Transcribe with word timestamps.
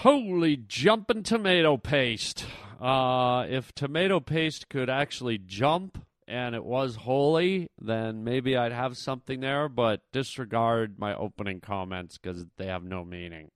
Holy 0.00 0.56
jumping 0.56 1.22
tomato 1.22 1.76
paste. 1.76 2.46
Uh, 2.80 3.44
if 3.50 3.74
tomato 3.74 4.18
paste 4.18 4.70
could 4.70 4.88
actually 4.88 5.36
jump 5.36 6.02
and 6.26 6.54
it 6.54 6.64
was 6.64 6.96
holy, 6.96 7.68
then 7.78 8.24
maybe 8.24 8.56
I'd 8.56 8.72
have 8.72 8.96
something 8.96 9.40
there, 9.40 9.68
but 9.68 10.00
disregard 10.10 10.98
my 10.98 11.14
opening 11.14 11.60
comments 11.60 12.16
because 12.16 12.46
they 12.56 12.64
have 12.68 12.82
no 12.82 13.04
meaning. 13.04 13.50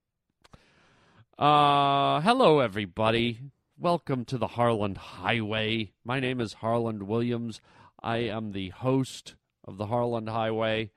Uh, 1.39 2.21
hello, 2.21 2.61
everybody. 2.61 3.41
Welcome 3.79 4.27
to 4.27 4.37
the 4.37 4.49
Harland 4.49 4.99
Highway. 4.99 5.93
My 6.05 6.21
name 6.21 6.43
is 6.43 6.53
Harland 6.53 7.05
Williams. 7.05 7.63
I 8.03 8.19
am 8.19 8.53
the 8.53 8.69
host 8.69 9.35
of 9.67 9.79
the 9.79 9.87
Harland 9.87 10.29
Highway. 10.29 10.91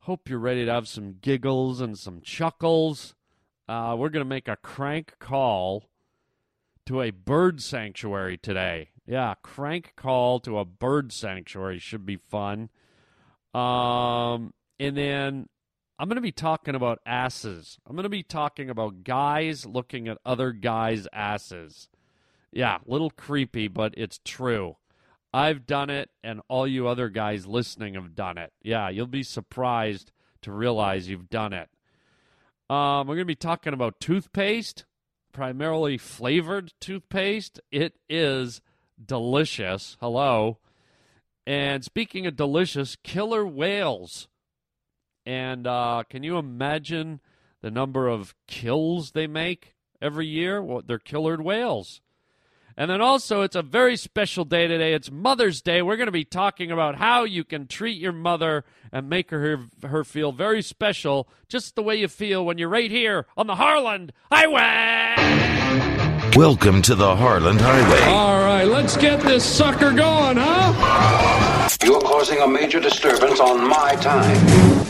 Hope 0.00 0.28
you're 0.28 0.38
ready 0.38 0.66
to 0.66 0.72
have 0.72 0.86
some 0.86 1.16
giggles 1.22 1.80
and 1.80 1.98
some 1.98 2.20
chuckles. 2.20 3.15
Uh, 3.68 3.96
we're 3.98 4.10
going 4.10 4.24
to 4.24 4.28
make 4.28 4.48
a 4.48 4.56
crank 4.56 5.14
call 5.18 5.84
to 6.86 7.02
a 7.02 7.10
bird 7.10 7.60
sanctuary 7.60 8.38
today. 8.38 8.90
Yeah, 9.06 9.34
crank 9.42 9.94
call 9.96 10.40
to 10.40 10.58
a 10.58 10.64
bird 10.64 11.12
sanctuary 11.12 11.78
should 11.78 12.06
be 12.06 12.16
fun. 12.16 12.70
Um, 13.54 14.52
and 14.78 14.96
then 14.96 15.48
I'm 15.98 16.08
going 16.08 16.16
to 16.16 16.22
be 16.22 16.32
talking 16.32 16.74
about 16.74 17.00
asses. 17.06 17.78
I'm 17.86 17.96
going 17.96 18.04
to 18.04 18.08
be 18.08 18.22
talking 18.22 18.70
about 18.70 19.02
guys 19.02 19.64
looking 19.64 20.08
at 20.08 20.18
other 20.24 20.52
guys' 20.52 21.08
asses. 21.12 21.88
Yeah, 22.52 22.78
little 22.86 23.10
creepy, 23.10 23.68
but 23.68 23.94
it's 23.96 24.20
true. 24.24 24.76
I've 25.32 25.66
done 25.66 25.90
it, 25.90 26.10
and 26.22 26.40
all 26.48 26.66
you 26.66 26.86
other 26.86 27.08
guys 27.08 27.46
listening 27.46 27.94
have 27.94 28.14
done 28.14 28.38
it. 28.38 28.52
Yeah, 28.62 28.88
you'll 28.88 29.06
be 29.06 29.22
surprised 29.22 30.12
to 30.42 30.52
realize 30.52 31.08
you've 31.08 31.28
done 31.28 31.52
it. 31.52 31.68
Um, 32.68 33.06
we're 33.06 33.14
going 33.14 33.18
to 33.18 33.24
be 33.26 33.36
talking 33.36 33.72
about 33.72 34.00
toothpaste, 34.00 34.84
primarily 35.32 35.98
flavored 35.98 36.72
toothpaste. 36.80 37.60
It 37.70 37.94
is 38.08 38.60
delicious. 39.04 39.96
Hello. 40.00 40.58
And 41.46 41.84
speaking 41.84 42.26
of 42.26 42.34
delicious, 42.34 42.96
killer 43.04 43.46
whales. 43.46 44.26
And 45.24 45.66
uh, 45.66 46.02
can 46.10 46.24
you 46.24 46.38
imagine 46.38 47.20
the 47.62 47.70
number 47.70 48.08
of 48.08 48.34
kills 48.48 49.12
they 49.12 49.28
make 49.28 49.76
every 50.02 50.26
year? 50.26 50.60
Well, 50.60 50.82
they're 50.84 50.98
killer 50.98 51.36
whales. 51.36 52.00
And 52.76 52.90
then 52.90 53.00
also, 53.00 53.40
it's 53.40 53.56
a 53.56 53.62
very 53.62 53.96
special 53.96 54.44
day 54.44 54.66
today. 54.66 54.92
It's 54.92 55.10
Mother's 55.10 55.62
Day. 55.62 55.80
We're 55.80 55.96
going 55.96 56.08
to 56.08 56.12
be 56.12 56.26
talking 56.26 56.70
about 56.70 56.96
how 56.96 57.24
you 57.24 57.42
can 57.42 57.66
treat 57.66 57.98
your 57.98 58.12
mother 58.12 58.64
and 58.92 59.08
make 59.08 59.30
her 59.30 59.60
her 59.82 60.04
feel 60.04 60.30
very 60.30 60.60
special, 60.60 61.26
just 61.48 61.74
the 61.74 61.82
way 61.82 61.96
you 61.96 62.08
feel 62.08 62.44
when 62.44 62.58
you're 62.58 62.68
right 62.68 62.90
here 62.90 63.26
on 63.36 63.46
the 63.46 63.54
Harland 63.54 64.12
Highway. 64.30 65.55
Welcome 66.36 66.82
to 66.82 66.94
the 66.94 67.16
Harland 67.16 67.62
Highway. 67.62 68.12
All 68.12 68.40
right, 68.40 68.64
let's 68.64 68.94
get 68.94 69.22
this 69.22 69.42
sucker 69.42 69.90
going, 69.90 70.36
huh? 70.36 71.68
You're 71.82 71.98
causing 72.02 72.42
a 72.42 72.46
major 72.46 72.78
disturbance 72.78 73.40
on 73.40 73.66
my 73.66 73.94
time. 74.02 74.36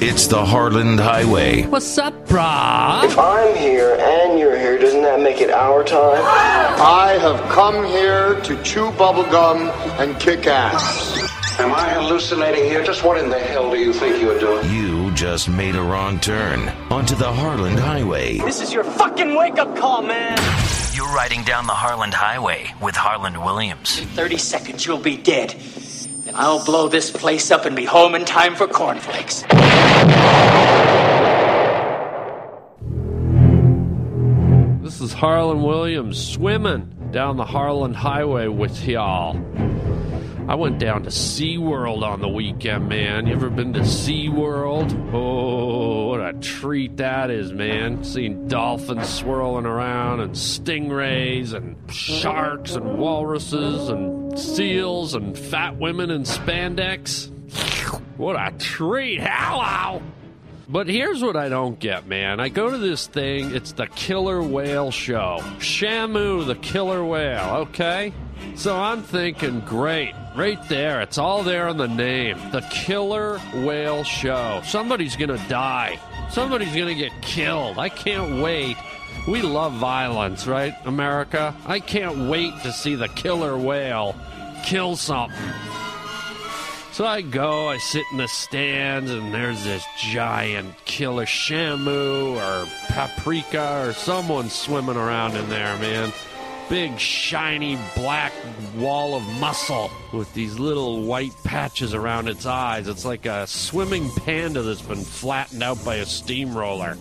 It's 0.03 0.27
the 0.27 0.45
Harland 0.45 0.99
Highway. 0.99 1.63
What's 1.63 1.99
up, 1.99 2.27
brah? 2.27 3.05
If 3.05 3.17
I'm 3.17 3.55
here 3.55 3.97
and 3.97 4.41
you're 4.41 4.59
here, 4.59 4.77
doesn't 4.77 5.03
that 5.03 5.21
make 5.21 5.41
it 5.41 5.51
our 5.53 5.85
time? 5.85 6.21
I 6.25 7.17
have 7.21 7.41
come 7.53 7.85
here 7.85 8.41
to 8.41 8.63
chew 8.65 8.91
bubblegum 8.91 9.71
and 10.01 10.19
kick 10.19 10.49
ass. 10.49 11.16
Am 11.59 11.73
I 11.73 11.89
hallucinating 11.89 12.65
here? 12.65 12.85
Just 12.85 13.03
what 13.03 13.17
in 13.17 13.31
the 13.31 13.39
hell 13.39 13.71
do 13.71 13.79
you 13.79 13.91
think 13.91 14.21
you're 14.21 14.39
doing? 14.39 14.71
You 14.71 15.11
just 15.13 15.49
made 15.49 15.75
a 15.75 15.81
wrong 15.81 16.21
turn 16.21 16.69
onto 16.91 17.15
the 17.15 17.33
Harland 17.33 17.79
Highway. 17.79 18.37
This 18.37 18.61
is 18.61 18.75
your 18.75 18.85
fucking 18.85 19.35
wake 19.35 19.59
up 19.59 19.75
call, 19.75 20.03
man. 20.03 20.37
You're 20.93 21.09
riding 21.15 21.45
down 21.45 21.67
the 21.67 21.73
Harland 21.73 22.13
Highway 22.13 22.75
with 22.83 22.95
Harland 22.95 23.43
Williams. 23.43 23.99
In 23.99 24.07
30 24.09 24.37
seconds, 24.37 24.85
you'll 24.85 24.99
be 24.99 25.17
dead. 25.17 25.51
Then 26.27 26.35
I'll 26.37 26.63
blow 26.63 26.89
this 26.89 27.11
place 27.11 27.51
up 27.51 27.65
and 27.65 27.75
be 27.75 27.87
home 27.87 28.15
in 28.15 28.27
time 28.27 28.55
for 28.55 28.67
cornflakes. 28.67 29.41
This 34.83 35.01
is 35.01 35.15
Harland 35.15 35.65
Williams 35.65 36.23
swimming 36.23 37.11
down 37.13 37.39
the 37.39 37.47
Harland 37.47 37.97
Highway 37.97 38.49
with 38.49 38.87
y'all. 38.87 39.41
I 40.49 40.55
went 40.55 40.79
down 40.79 41.03
to 41.03 41.11
SeaWorld 41.11 42.05
on 42.05 42.21
the 42.21 42.29
weekend, 42.29 42.89
man. 42.89 43.27
You 43.27 43.35
ever 43.35 43.51
been 43.51 43.73
to 43.73 43.81
SeaWorld? 43.81 45.13
Oh, 45.13 46.11
what 46.11 46.21
a 46.21 46.35
treat 46.35 46.99
that 46.99 47.31
is, 47.31 47.53
man. 47.53 48.05
Seeing 48.05 48.47
dolphins 48.47 49.09
swirling 49.09 49.67
around 49.67 50.21
and 50.21 50.35
stingrays 50.35 51.53
and 51.53 51.77
sharks 51.93 52.77
and 52.77 52.97
walruses 52.97 53.89
and 53.89 54.39
seals 54.39 55.15
and 55.15 55.37
fat 55.37 55.79
women 55.79 56.13
in 56.13 56.23
spandex. 56.23 57.29
What 58.17 58.37
a 58.37 58.57
treat. 58.57 59.21
Hello. 59.21 60.01
But 60.69 60.87
here's 60.87 61.23
what 61.23 61.37
I 61.37 61.49
don't 61.49 61.79
get, 61.79 62.07
man. 62.07 62.39
I 62.39 62.51
go 62.51 62.71
to 62.71 62.79
this 62.79 63.09
thing, 63.09 63.53
it's 63.53 63.73
the 63.73 63.89
Killer 63.89 64.41
Whale 64.41 64.93
Show. 64.93 65.39
Shamu, 65.59 66.47
the 66.47 66.55
Killer 66.55 67.05
Whale, 67.05 67.67
okay? 67.69 68.13
So 68.55 68.77
I'm 68.77 69.03
thinking, 69.03 69.61
great, 69.61 70.15
right 70.37 70.63
there. 70.69 71.01
It's 71.01 71.19
all 71.19 71.43
there 71.43 71.69
in 71.69 71.79
the 71.79 71.89
name. 71.89 72.39
The 72.51 72.61
Killer 72.71 73.39
Whale 73.55 74.05
Show. 74.05 74.61
Somebody's 74.65 75.17
gonna 75.17 75.43
die. 75.49 75.99
Somebody's 76.31 76.75
gonna 76.75 76.95
get 76.95 77.13
killed. 77.23 77.79
I 77.79 77.89
can't 77.89 78.43
wait. 78.43 78.77
We 79.27 79.43
love 79.43 79.73
violence, 79.75 80.47
right, 80.47 80.75
America? 80.85 81.55
I 81.67 81.81
can't 81.81 82.29
wait 82.29 82.53
to 82.63 82.73
see 82.73 82.95
the 82.95 83.09
killer 83.09 83.57
whale 83.57 84.15
kill 84.65 84.97
something. 84.97 85.37
So 86.93 87.05
I 87.05 87.23
go, 87.23 87.69
I 87.69 87.79
sit 87.79 88.05
in 88.13 88.19
the 88.19 88.29
stands, 88.29 89.11
and 89.11 89.33
there's 89.33 89.63
this 89.65 89.85
giant 89.99 90.83
killer 90.85 91.27
shamu 91.27 92.37
or 92.37 92.69
paprika 92.89 93.87
or 93.87 93.93
someone 93.93 94.49
swimming 94.49 94.97
around 94.97 95.37
in 95.37 95.49
there, 95.49 95.77
man. 95.79 96.13
Big, 96.69 96.99
shiny, 96.99 97.79
black 97.95 98.33
wall 98.77 99.15
of 99.15 99.23
muscle 99.41 99.91
with 100.13 100.33
these 100.35 100.59
little 100.59 101.03
white 101.03 101.33
patches 101.45 101.95
around 101.95 102.29
its 102.29 102.45
eyes. 102.45 102.89
It's 102.89 103.05
like 103.05 103.25
a 103.25 103.47
swimming 103.47 104.11
panda 104.11 104.63
that's 104.63 104.83
been 104.83 105.05
flattened 105.05 105.63
out 105.63 105.85
by 105.85 105.97
a 105.97 106.07
steamroller. 106.07 106.99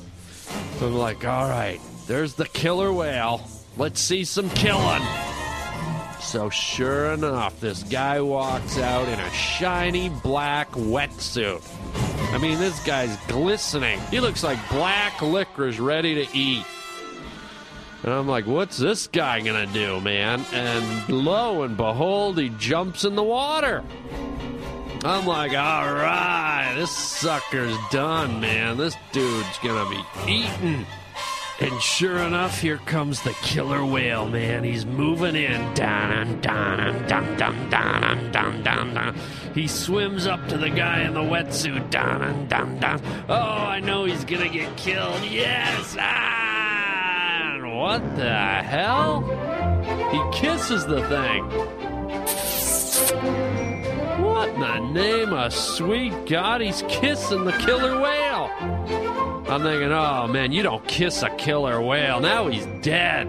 So 0.78 0.88
I'm 0.88 0.94
like, 0.94 1.26
all 1.26 1.50
right, 1.50 1.82
there's 2.06 2.36
the 2.36 2.46
killer 2.46 2.94
whale. 2.94 3.42
Let's 3.76 4.00
see 4.00 4.24
some 4.24 4.50
killing. 4.52 5.02
So 6.22 6.50
sure 6.50 7.14
enough, 7.14 7.60
this 7.60 7.84
guy 7.84 8.22
walks 8.22 8.78
out 8.78 9.08
in 9.08 9.20
a 9.20 9.32
shiny 9.32 10.10
black 10.10 10.72
wetsuit. 10.72 11.64
I 12.34 12.38
mean, 12.38 12.60
this 12.60 12.84
guy's 12.84 13.16
glistening. 13.28 14.00
He 14.12 14.20
looks 14.20 14.44
like 14.44 14.60
black 14.70 15.22
licorice 15.22 15.80
ready 15.80 16.26
to 16.26 16.38
eat. 16.38 16.66
And 18.06 18.14
I'm 18.14 18.28
like, 18.28 18.46
what's 18.46 18.78
this 18.78 19.08
guy 19.08 19.42
gonna 19.42 19.66
do, 19.66 20.00
man? 20.00 20.46
And 20.54 21.10
lo 21.10 21.64
and 21.64 21.76
behold, 21.76 22.38
he 22.38 22.50
jumps 22.50 23.04
in 23.04 23.16
the 23.16 23.24
water. 23.24 23.84
I'm 25.04 25.26
like, 25.26 25.54
all 25.54 25.92
right, 25.92 26.76
this 26.76 26.92
sucker's 26.92 27.76
done, 27.90 28.40
man. 28.40 28.78
This 28.78 28.96
dude's 29.12 29.58
gonna 29.64 29.90
be 29.90 30.32
eaten. 30.32 30.86
And 31.60 31.82
sure 31.82 32.20
enough, 32.20 32.62
here 32.62 32.78
comes 32.78 33.24
the 33.24 33.34
killer 33.42 33.84
whale, 33.84 34.30
man. 34.30 34.64
He's 34.64 34.86
moving 34.86 35.36
in. 35.36 35.74
Dun, 35.74 36.42
dun, 36.42 37.08
dun, 37.08 37.38
dun, 37.38 37.70
dun, 37.72 38.32
dun, 38.32 38.62
dun, 38.62 38.94
dun. 38.94 39.16
He 39.56 39.68
swims 39.68 40.28
up 40.28 40.48
to 40.50 40.60
the 40.60 40.70
guy 40.70 41.02
in 41.02 41.16
the 41.16 41.22
wetsuit. 41.22 41.90
Dun, 41.90 42.48
dun, 42.50 42.80
dun. 42.80 43.02
Oh, 43.28 43.34
I 43.34 43.80
know 43.80 44.06
he's 44.06 44.26
gonna 44.26 44.50
get 44.50 44.78
killed. 44.78 45.24
Yes! 45.24 45.98
Ah! 46.00 46.45
What 47.76 48.16
the 48.16 48.24
hell? 48.24 49.22
He 50.12 50.40
kisses 50.40 50.86
the 50.86 51.06
thing. 51.10 51.44
What 54.24 54.50
in 54.50 54.62
the 54.62 54.80
name 54.94 55.34
of 55.34 55.54
sweet 55.54 56.26
God? 56.26 56.62
He's 56.62 56.84
kissing 56.88 57.44
the 57.44 57.52
killer 57.52 58.00
whale. 58.00 58.50
I'm 59.50 59.62
thinking, 59.62 59.92
oh 59.92 60.26
man, 60.28 60.54
you 60.54 60.64
don't 60.64 60.88
kiss 60.88 61.22
a 61.22 61.30
killer 61.32 61.82
whale. 61.82 62.22
Now 62.22 62.48
he's 62.48 62.66
dead. 62.82 63.28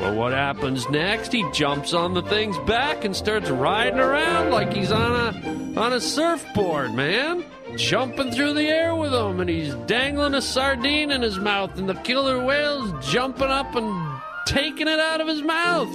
But 0.00 0.16
what 0.16 0.32
happens 0.32 0.88
next? 0.88 1.32
He 1.32 1.48
jumps 1.52 1.94
on 1.94 2.14
the 2.14 2.22
thing's 2.22 2.58
back 2.66 3.04
and 3.04 3.14
starts 3.14 3.50
riding 3.50 4.00
around 4.00 4.50
like 4.50 4.72
he's 4.72 4.90
on 4.90 5.12
a 5.12 5.80
on 5.80 5.92
a 5.92 6.00
surfboard, 6.00 6.92
man. 6.92 7.44
Jumping 7.76 8.30
through 8.32 8.54
the 8.54 8.68
air 8.68 8.94
with 8.94 9.12
him, 9.12 9.40
and 9.40 9.48
he's 9.48 9.74
dangling 9.86 10.34
a 10.34 10.42
sardine 10.42 11.10
in 11.10 11.22
his 11.22 11.38
mouth, 11.38 11.78
and 11.78 11.88
the 11.88 11.94
killer 11.94 12.44
whale's 12.44 12.92
jumping 13.06 13.48
up 13.48 13.74
and 13.74 14.20
taking 14.46 14.88
it 14.88 14.98
out 14.98 15.20
of 15.20 15.26
his 15.28 15.42
mouth. 15.42 15.88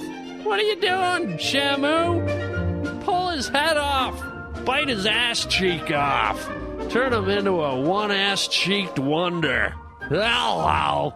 What 0.44 0.58
are 0.58 0.62
you 0.62 0.80
doing, 0.80 1.38
Shamu? 1.38 3.04
Pull 3.04 3.28
his 3.30 3.48
head 3.48 3.76
off. 3.76 4.22
Bite 4.64 4.88
his 4.88 5.06
ass 5.06 5.44
cheek 5.46 5.90
off. 5.92 6.46
Turn 6.90 7.12
him 7.12 7.28
into 7.28 7.52
a 7.52 7.80
one 7.80 8.10
ass 8.10 8.48
cheeked 8.48 8.98
wonder. 8.98 9.74
Hello. 10.08 11.12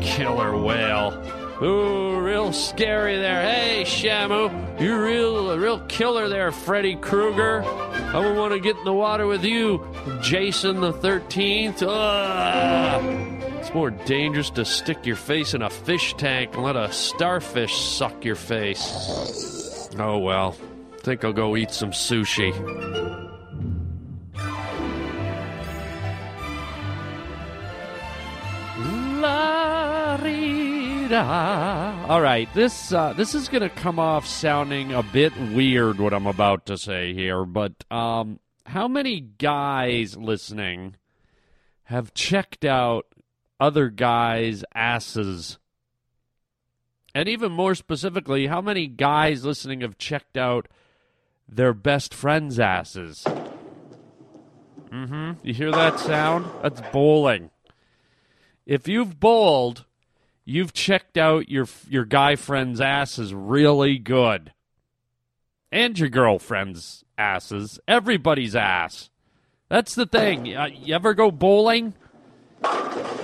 killer 0.00 0.56
whale. 0.60 1.37
Ooh, 1.60 2.20
real 2.20 2.52
scary 2.52 3.16
there. 3.16 3.42
Hey, 3.42 3.82
Shamu, 3.84 4.80
you're 4.80 5.04
real, 5.04 5.50
a 5.50 5.58
real 5.58 5.80
killer 5.80 6.28
there, 6.28 6.52
Freddy 6.52 6.94
Krueger. 6.94 7.64
I 7.64 8.18
would 8.20 8.36
want 8.36 8.52
to 8.52 8.60
get 8.60 8.76
in 8.76 8.84
the 8.84 8.92
water 8.92 9.26
with 9.26 9.42
you, 9.44 9.84
Jason 10.22 10.80
the 10.80 10.92
13th. 10.92 11.82
Ugh. 11.82 13.44
It's 13.58 13.74
more 13.74 13.90
dangerous 13.90 14.50
to 14.50 14.64
stick 14.64 15.04
your 15.04 15.16
face 15.16 15.52
in 15.52 15.62
a 15.62 15.68
fish 15.68 16.14
tank 16.14 16.54
and 16.54 16.62
let 16.62 16.76
a 16.76 16.92
starfish 16.92 17.76
suck 17.76 18.24
your 18.24 18.36
face. 18.36 19.90
Oh 19.98 20.18
well. 20.18 20.52
Think 20.98 21.24
I'll 21.24 21.32
go 21.32 21.56
eat 21.56 21.72
some 21.72 21.90
sushi. 21.90 22.54
La-dee-da. 31.08 32.06
All 32.08 32.20
right, 32.20 32.52
this 32.54 32.92
uh, 32.92 33.12
this 33.14 33.34
is 33.34 33.48
going 33.48 33.62
to 33.62 33.70
come 33.70 33.98
off 33.98 34.26
sounding 34.26 34.92
a 34.92 35.02
bit 35.02 35.34
weird 35.52 35.98
what 35.98 36.12
I'm 36.12 36.26
about 36.26 36.66
to 36.66 36.76
say 36.76 37.14
here, 37.14 37.44
but 37.44 37.72
um, 37.90 38.40
how 38.66 38.88
many 38.88 39.20
guys 39.20 40.16
listening 40.16 40.96
have 41.84 42.12
checked 42.12 42.64
out 42.64 43.06
other 43.58 43.88
guys' 43.88 44.64
asses? 44.74 45.58
And 47.14 47.28
even 47.28 47.52
more 47.52 47.74
specifically, 47.74 48.46
how 48.46 48.60
many 48.60 48.86
guys 48.86 49.44
listening 49.44 49.80
have 49.80 49.96
checked 49.98 50.36
out 50.36 50.68
their 51.48 51.72
best 51.72 52.12
friends' 52.12 52.60
asses? 52.60 53.24
Mm-hmm. 54.90 55.32
You 55.42 55.54
hear 55.54 55.72
that 55.72 55.98
sound? 55.98 56.46
That's 56.62 56.82
bowling. 56.92 57.50
If 58.66 58.86
you've 58.86 59.18
bowled, 59.18 59.86
you've 60.48 60.72
checked 60.72 61.18
out 61.18 61.50
your 61.50 61.66
your 61.88 62.06
guy 62.06 62.34
friend's 62.34 62.80
asses 62.80 63.34
really 63.34 63.98
good. 63.98 64.52
And 65.70 65.98
your 65.98 66.08
girlfriend's 66.08 67.04
asses. 67.18 67.78
Everybody's 67.86 68.56
ass. 68.56 69.10
That's 69.68 69.94
the 69.94 70.06
thing. 70.06 70.56
Uh, 70.56 70.70
you 70.72 70.94
ever 70.94 71.12
go 71.12 71.30
bowling? 71.30 71.92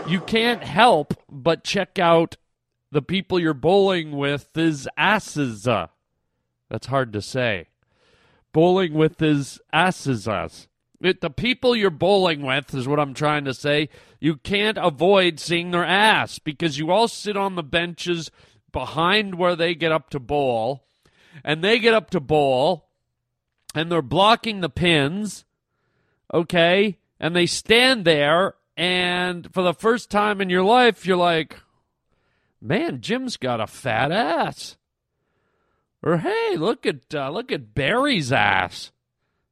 You 0.06 0.20
can't 0.20 0.62
help 0.62 1.14
but 1.30 1.64
check 1.64 1.98
out 1.98 2.36
the 2.92 3.00
people 3.00 3.40
you're 3.40 3.54
bowling 3.54 4.12
with 4.12 4.54
is 4.58 4.86
asses. 4.98 5.62
That's 5.62 6.86
hard 6.86 7.14
to 7.14 7.22
say. 7.22 7.68
Bowling 8.52 8.92
with 8.92 9.22
is 9.22 9.58
asses. 9.72 10.28
Us. 10.28 10.68
It, 11.00 11.22
the 11.22 11.30
people 11.30 11.74
you're 11.74 11.90
bowling 11.90 12.42
with 12.42 12.74
is 12.74 12.86
what 12.86 13.00
I'm 13.00 13.14
trying 13.14 13.46
to 13.46 13.54
say. 13.54 13.88
You 14.24 14.36
can't 14.36 14.78
avoid 14.78 15.38
seeing 15.38 15.70
their 15.70 15.84
ass 15.84 16.38
because 16.38 16.78
you 16.78 16.90
all 16.90 17.08
sit 17.08 17.36
on 17.36 17.56
the 17.56 17.62
benches 17.62 18.30
behind 18.72 19.34
where 19.34 19.54
they 19.54 19.74
get 19.74 19.92
up 19.92 20.08
to 20.10 20.18
bowl, 20.18 20.86
and 21.44 21.62
they 21.62 21.78
get 21.78 21.92
up 21.92 22.08
to 22.08 22.20
bowl, 22.20 22.88
and 23.74 23.92
they're 23.92 24.00
blocking 24.00 24.62
the 24.62 24.70
pins, 24.70 25.44
okay? 26.32 26.96
And 27.20 27.36
they 27.36 27.44
stand 27.44 28.06
there, 28.06 28.54
and 28.78 29.52
for 29.52 29.62
the 29.62 29.74
first 29.74 30.10
time 30.10 30.40
in 30.40 30.48
your 30.48 30.64
life, 30.64 31.04
you're 31.04 31.18
like, 31.18 31.58
man, 32.62 33.02
Jim's 33.02 33.36
got 33.36 33.60
a 33.60 33.66
fat 33.66 34.10
ass. 34.10 34.78
Or 36.02 36.16
hey, 36.16 36.56
look 36.56 36.86
at 36.86 37.14
uh, 37.14 37.28
look 37.28 37.52
at 37.52 37.74
Barry's 37.74 38.32
ass. 38.32 38.90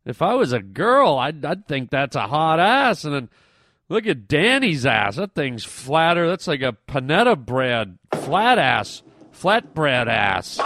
If 0.07 0.23
I 0.23 0.33
was 0.33 0.55
a 0.55 0.61
girl, 0.61 1.19
I'd, 1.19 1.45
I'd 1.45 1.69
think 1.69 1.91
that's 1.91 2.17
a 2.17 2.27
hot 2.29 2.59
ass. 2.59 3.05
And 3.05 3.15
then 3.15 3.29
look 3.89 4.07
at 4.07 4.29
Danny's 4.29 4.87
ass. 4.87 5.17
That 5.17 5.35
thing's 5.35 5.65
flatter. 5.65 6.29
That's 6.29 6.47
like 6.47 6.63
a 6.63 6.77
panetta 6.89 7.37
bread, 7.39 7.99
flat 8.15 8.59
ass, 8.59 9.03
flatbread 9.33 10.09
ass. 10.09 10.61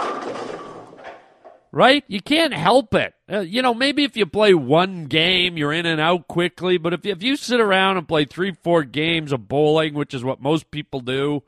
Right? 1.71 2.03
You 2.07 2.21
can't 2.21 2.53
help 2.53 2.95
it. 2.95 3.13
Uh, 3.31 3.41
you 3.41 3.61
know, 3.61 3.73
maybe 3.73 4.03
if 4.03 4.15
you 4.15 4.25
play 4.25 4.53
one 4.53 5.05
game, 5.05 5.57
you're 5.57 5.73
in 5.73 5.85
and 5.85 5.99
out 5.99 6.27
quickly. 6.27 6.77
But 6.77 6.93
if 6.93 7.05
if 7.05 7.21
you 7.21 7.35
sit 7.35 7.59
around 7.59 7.97
and 7.97 8.07
play 8.07 8.25
three, 8.25 8.53
four 8.63 8.83
games 8.83 9.31
of 9.31 9.47
bowling, 9.47 9.93
which 9.93 10.13
is 10.13 10.23
what 10.23 10.41
most 10.41 10.71
people 10.71 11.01
do, 11.01 11.43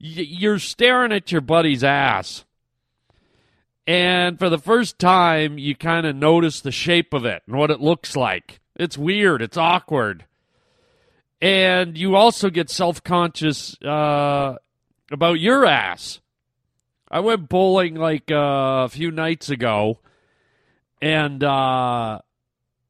y- 0.00 0.26
you're 0.28 0.58
staring 0.58 1.12
at 1.12 1.30
your 1.30 1.40
buddy's 1.40 1.84
ass. 1.84 2.44
And 3.86 4.38
for 4.38 4.50
the 4.50 4.58
first 4.58 4.98
time, 4.98 5.56
you 5.56 5.74
kind 5.74 6.04
of 6.06 6.14
notice 6.14 6.60
the 6.60 6.72
shape 6.72 7.14
of 7.14 7.24
it 7.24 7.42
and 7.46 7.56
what 7.56 7.70
it 7.70 7.80
looks 7.80 8.14
like. 8.16 8.60
It's 8.76 8.98
weird. 8.98 9.40
It's 9.40 9.56
awkward. 9.56 10.26
And 11.40 11.96
you 11.96 12.16
also 12.16 12.50
get 12.50 12.68
self 12.68 13.02
conscious 13.02 13.80
uh, 13.82 14.56
about 15.10 15.40
your 15.40 15.64
ass. 15.66 16.20
I 17.10 17.20
went 17.20 17.48
bowling 17.48 17.94
like 17.94 18.30
uh, 18.30 18.84
a 18.84 18.88
few 18.88 19.10
nights 19.10 19.48
ago. 19.48 20.00
And, 21.00 21.42
uh, 21.44 22.20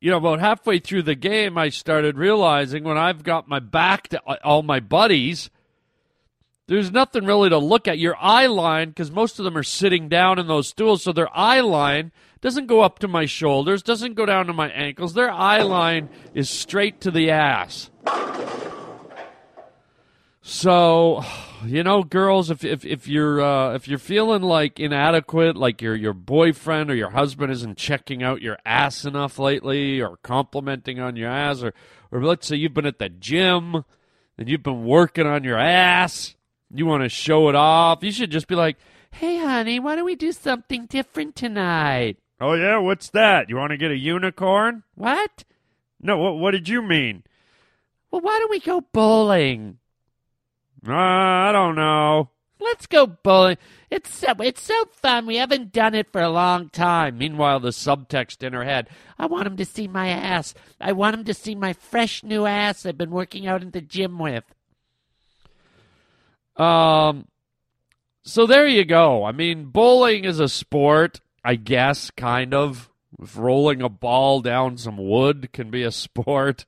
you 0.01 0.11
know, 0.11 0.17
about 0.17 0.41
halfway 0.41 0.79
through 0.79 1.03
the 1.03 1.15
game, 1.15 1.59
I 1.59 1.69
started 1.69 2.17
realizing 2.17 2.85
when 2.85 2.97
I've 2.97 3.23
got 3.23 3.49
my 3.49 3.61
back 3.61 4.09
to 4.09 4.21
all 4.43 4.63
my 4.63 4.81
buddies, 4.81 5.51
there's 6.69 6.91
nothing 6.91 7.27
really 7.27 7.51
to 7.51 7.59
look 7.59 7.87
at. 7.87 7.99
Your 7.99 8.17
eye 8.19 8.47
line, 8.47 8.89
because 8.89 9.11
most 9.11 9.39
of 9.39 9.45
them 9.45 9.57
are 9.57 9.63
sitting 9.63 10.09
down 10.09 10.39
in 10.39 10.47
those 10.47 10.69
stools, 10.69 11.03
so 11.03 11.13
their 11.13 11.35
eye 11.37 11.61
line 11.61 12.13
doesn't 12.41 12.67
go 12.67 12.81
up 12.81 12.99
to 13.01 13.09
my 13.09 13.27
shoulders, 13.27 13.83
doesn't 13.83 14.15
go 14.15 14.25
down 14.25 14.47
to 14.47 14.53
my 14.53 14.71
ankles. 14.71 15.15
Their 15.15 15.31
eye 15.31 15.63
line 15.63 16.09
is 16.35 16.49
straight 16.49 17.01
to 17.03 17.11
the 17.11 17.31
ass. 17.31 17.91
So, 20.51 21.23
you 21.67 21.83
know, 21.83 22.03
girls, 22.03 22.51
if 22.51 22.65
if, 22.65 22.83
if 22.87 23.07
you're 23.07 23.39
uh, 23.39 23.75
if 23.75 23.87
you're 23.87 23.99
feeling 23.99 24.41
like 24.41 24.81
inadequate, 24.81 25.57
like 25.57 25.83
your 25.83 25.95
your 25.95 26.15
boyfriend 26.15 26.91
or 26.91 26.95
your 26.95 27.11
husband 27.11 27.53
isn't 27.53 27.77
checking 27.77 28.23
out 28.23 28.41
your 28.41 28.57
ass 28.65 29.05
enough 29.05 29.39
lately, 29.39 30.01
or 30.01 30.17
complimenting 30.23 31.01
on 31.01 31.17
your 31.17 31.29
ass, 31.29 31.63
or 31.63 31.75
or 32.11 32.25
let's 32.25 32.47
say 32.47 32.57
you've 32.57 32.73
been 32.73 32.87
at 32.87 32.99
the 32.99 33.11
gym 33.11 33.85
and 34.39 34.49
you've 34.49 34.63
been 34.63 34.87
working 34.87 35.27
on 35.27 35.45
your 35.45 35.59
ass, 35.59 36.35
you 36.73 36.87
want 36.87 37.03
to 37.03 37.11
show 37.11 37.51
it 37.51 37.55
off, 37.55 38.03
you 38.03 38.11
should 38.11 38.31
just 38.31 38.49
be 38.49 38.55
like, 38.55 38.79
"Hey, 39.11 39.39
honey, 39.39 39.79
why 39.79 39.97
don't 39.97 40.07
we 40.07 40.17
do 40.17 40.33
something 40.33 40.87
different 40.87 41.37
tonight?" 41.37 42.17
Oh 42.41 42.55
yeah, 42.55 42.79
what's 42.79 43.11
that? 43.11 43.51
You 43.51 43.57
want 43.57 43.73
to 43.73 43.77
get 43.77 43.91
a 43.91 43.99
unicorn? 43.99 44.83
What? 44.95 45.45
No, 46.01 46.17
what 46.17 46.39
what 46.39 46.51
did 46.53 46.71
you 46.71 46.81
mean? 46.81 47.25
Well, 48.11 48.23
why 48.23 48.39
don't 48.39 48.51
we 48.51 48.61
go 48.61 48.81
bowling? 48.81 49.77
Uh, 50.89 50.95
I 50.95 51.53
don't 51.53 51.75
know. 51.75 52.31
Let's 52.61 52.87
go 52.87 53.07
bowling. 53.07 53.59
It's 53.91 54.13
so, 54.13 54.33
it's 54.41 54.63
so 54.63 54.85
fun. 54.87 55.27
We 55.27 55.37
haven't 55.37 55.73
done 55.73 55.95
it 55.95 56.11
for 56.11 56.21
a 56.21 56.29
long 56.29 56.71
time. 56.71 57.19
Meanwhile, 57.19 57.61
the 57.61 57.69
subtext 57.69 58.43
in 58.43 58.53
her 58.53 58.65
head 58.65 58.89
I 59.19 59.27
want 59.27 59.47
him 59.47 59.57
to 59.57 59.65
see 59.65 59.87
my 59.89 60.09
ass. 60.09 60.55
I 60.81 60.93
want 60.93 61.15
him 61.15 61.25
to 61.25 61.35
see 61.35 61.55
my 61.55 61.73
fresh 61.73 62.23
new 62.23 62.47
ass 62.47 62.85
I've 62.85 62.99
been 62.99 63.11
working 63.11 63.47
out 63.47 63.63
in 63.63 63.71
the 63.71 63.81
gym 63.81 64.19
with. 64.19 64.45
Um, 66.57 67.29
so 68.23 68.47
there 68.47 68.67
you 68.67 68.85
go. 68.85 69.25
I 69.25 69.33
mean, 69.33 69.67
bowling 69.67 70.25
is 70.25 70.41
a 70.41 70.49
sport, 70.49 71.21
I 71.45 71.55
guess, 71.55 72.11
kind 72.11 72.55
of. 72.55 72.91
If 73.21 73.39
rolling 73.39 73.81
a 73.81 73.89
ball 73.89 74.43
down 74.43 74.77
some 74.77 74.99
wood 74.99 75.51
can 75.53 75.71
be 75.71 75.83
a 75.83 75.91
sport, 75.93 76.67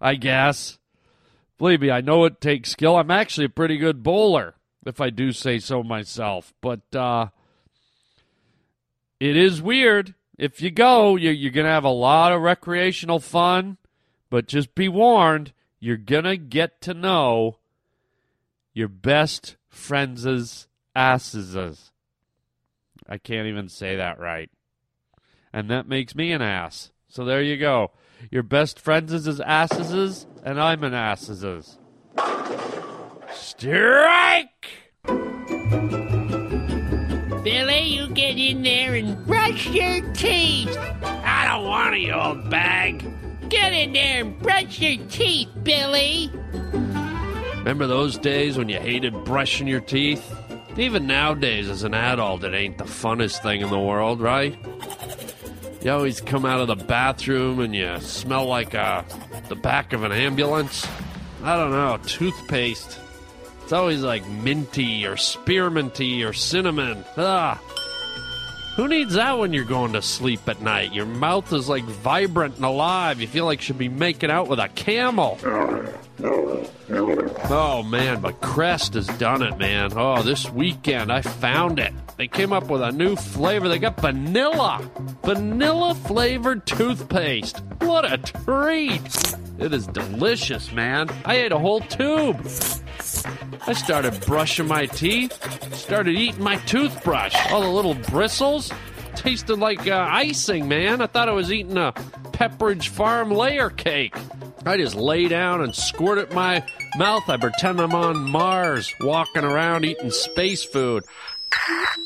I 0.00 0.14
guess. 0.14 0.78
Believe 1.62 1.80
me, 1.80 1.92
I 1.92 2.00
know 2.00 2.24
it 2.24 2.40
takes 2.40 2.72
skill. 2.72 2.96
I'm 2.96 3.12
actually 3.12 3.44
a 3.44 3.48
pretty 3.48 3.76
good 3.76 4.02
bowler, 4.02 4.56
if 4.84 5.00
I 5.00 5.10
do 5.10 5.30
say 5.30 5.60
so 5.60 5.84
myself. 5.84 6.52
But 6.60 6.92
uh, 6.92 7.28
it 9.20 9.36
is 9.36 9.62
weird. 9.62 10.16
If 10.36 10.60
you 10.60 10.72
go, 10.72 11.14
you're, 11.14 11.32
you're 11.32 11.52
going 11.52 11.66
to 11.66 11.72
have 11.72 11.84
a 11.84 11.88
lot 11.88 12.32
of 12.32 12.42
recreational 12.42 13.20
fun. 13.20 13.76
But 14.28 14.48
just 14.48 14.74
be 14.74 14.88
warned, 14.88 15.52
you're 15.78 15.96
going 15.96 16.24
to 16.24 16.36
get 16.36 16.80
to 16.80 16.94
know 16.94 17.58
your 18.74 18.88
best 18.88 19.54
friends' 19.68 20.66
asses. 20.96 21.92
I 23.08 23.18
can't 23.18 23.46
even 23.46 23.68
say 23.68 23.94
that 23.94 24.18
right. 24.18 24.50
And 25.52 25.70
that 25.70 25.86
makes 25.86 26.16
me 26.16 26.32
an 26.32 26.42
ass. 26.42 26.90
So 27.06 27.24
there 27.24 27.40
you 27.40 27.56
go. 27.56 27.92
Your 28.32 28.42
best 28.42 28.80
friends 28.80 29.12
asses, 29.40 30.26
and 30.42 30.60
I'm 30.60 30.84
an 30.84 30.94
asses. 30.94 31.78
Strike! 33.32 34.48
Billy, 37.42 37.82
you 37.82 38.08
get 38.08 38.38
in 38.38 38.62
there 38.62 38.94
and 38.94 39.26
brush 39.26 39.68
your 39.68 40.00
teeth. 40.12 40.76
I 41.02 41.48
don't 41.48 41.66
want 41.66 41.94
to, 41.94 41.98
you 41.98 42.12
old 42.12 42.48
bag. 42.50 43.04
Get 43.48 43.72
in 43.72 43.92
there 43.92 44.22
and 44.22 44.38
brush 44.38 44.78
your 44.80 45.04
teeth, 45.08 45.48
Billy. 45.62 46.30
Remember 47.56 47.86
those 47.86 48.18
days 48.18 48.56
when 48.56 48.68
you 48.68 48.78
hated 48.78 49.24
brushing 49.24 49.66
your 49.66 49.80
teeth? 49.80 50.34
Even 50.76 51.06
nowadays, 51.06 51.68
as 51.68 51.82
an 51.82 51.94
adult, 51.94 52.42
it 52.44 52.54
ain't 52.54 52.78
the 52.78 52.84
funnest 52.84 53.42
thing 53.42 53.60
in 53.60 53.70
the 53.70 53.78
world, 53.78 54.20
right? 54.20 54.56
You 55.82 55.90
always 55.90 56.20
come 56.20 56.44
out 56.44 56.60
of 56.60 56.68
the 56.68 56.84
bathroom 56.84 57.60
and 57.60 57.74
you 57.74 57.98
smell 58.00 58.46
like 58.46 58.74
uh, 58.74 59.02
the 59.52 59.60
back 59.60 59.92
of 59.92 60.02
an 60.02 60.12
ambulance. 60.12 60.88
I 61.44 61.56
don't 61.56 61.72
know, 61.72 61.98
toothpaste. 62.06 62.98
It's 63.62 63.72
always 63.74 64.00
like 64.00 64.26
minty 64.26 65.04
or 65.04 65.16
spearminty 65.16 66.26
or 66.26 66.32
cinnamon. 66.32 67.04
Ah. 67.18 67.60
Who 68.76 68.88
needs 68.88 69.14
that 69.14 69.38
when 69.38 69.52
you're 69.52 69.64
going 69.64 69.92
to 69.92 70.00
sleep 70.00 70.48
at 70.48 70.62
night? 70.62 70.94
Your 70.94 71.04
mouth 71.04 71.52
is 71.52 71.68
like 71.68 71.84
vibrant 71.84 72.56
and 72.56 72.64
alive. 72.64 73.20
You 73.20 73.28
feel 73.28 73.44
like 73.44 73.58
you 73.60 73.64
should 73.64 73.78
be 73.78 73.90
making 73.90 74.30
out 74.30 74.48
with 74.48 74.58
a 74.58 74.68
camel. 74.68 75.38
Oh 77.50 77.82
man, 77.82 78.22
but 78.22 78.40
Crest 78.40 78.94
has 78.94 79.06
done 79.18 79.42
it, 79.42 79.58
man. 79.58 79.92
Oh, 79.94 80.22
this 80.22 80.50
weekend 80.50 81.12
I 81.12 81.20
found 81.20 81.78
it. 81.78 81.92
They 82.16 82.28
came 82.28 82.52
up 82.52 82.70
with 82.70 82.80
a 82.80 82.92
new 82.92 83.14
flavor. 83.14 83.68
They 83.68 83.78
got 83.78 84.00
vanilla. 84.00 84.80
Vanilla 85.22 85.94
flavored 85.94 86.64
toothpaste. 86.64 87.58
What 87.80 88.10
a 88.10 88.16
treat! 88.16 89.34
It 89.58 89.74
is 89.74 89.86
delicious, 89.86 90.72
man. 90.72 91.10
I 91.26 91.36
ate 91.36 91.52
a 91.52 91.58
whole 91.58 91.80
tube. 91.80 92.46
I 93.66 93.72
started 93.74 94.24
brushing 94.26 94.66
my 94.68 94.86
teeth, 94.86 95.32
started 95.74 96.16
eating 96.16 96.42
my 96.42 96.56
toothbrush. 96.56 97.34
All 97.50 97.62
the 97.62 97.68
little 97.68 97.94
bristles 97.94 98.72
tasted 99.14 99.56
like 99.58 99.86
uh, 99.86 100.06
icing, 100.10 100.68
man. 100.68 101.00
I 101.00 101.06
thought 101.06 101.28
I 101.28 101.32
was 101.32 101.52
eating 101.52 101.76
a 101.76 101.92
Pepperidge 102.32 102.88
Farm 102.88 103.30
layer 103.30 103.70
cake. 103.70 104.16
I 104.64 104.76
just 104.76 104.94
lay 104.94 105.28
down 105.28 105.60
and 105.62 105.74
squirt 105.74 106.30
in 106.30 106.34
my 106.34 106.64
mouth. 106.96 107.28
I 107.28 107.36
pretend 107.36 107.80
I'm 107.80 107.94
on 107.94 108.30
Mars, 108.30 108.92
walking 109.00 109.44
around 109.44 109.84
eating 109.84 110.10
space 110.10 110.64
food. 110.64 111.04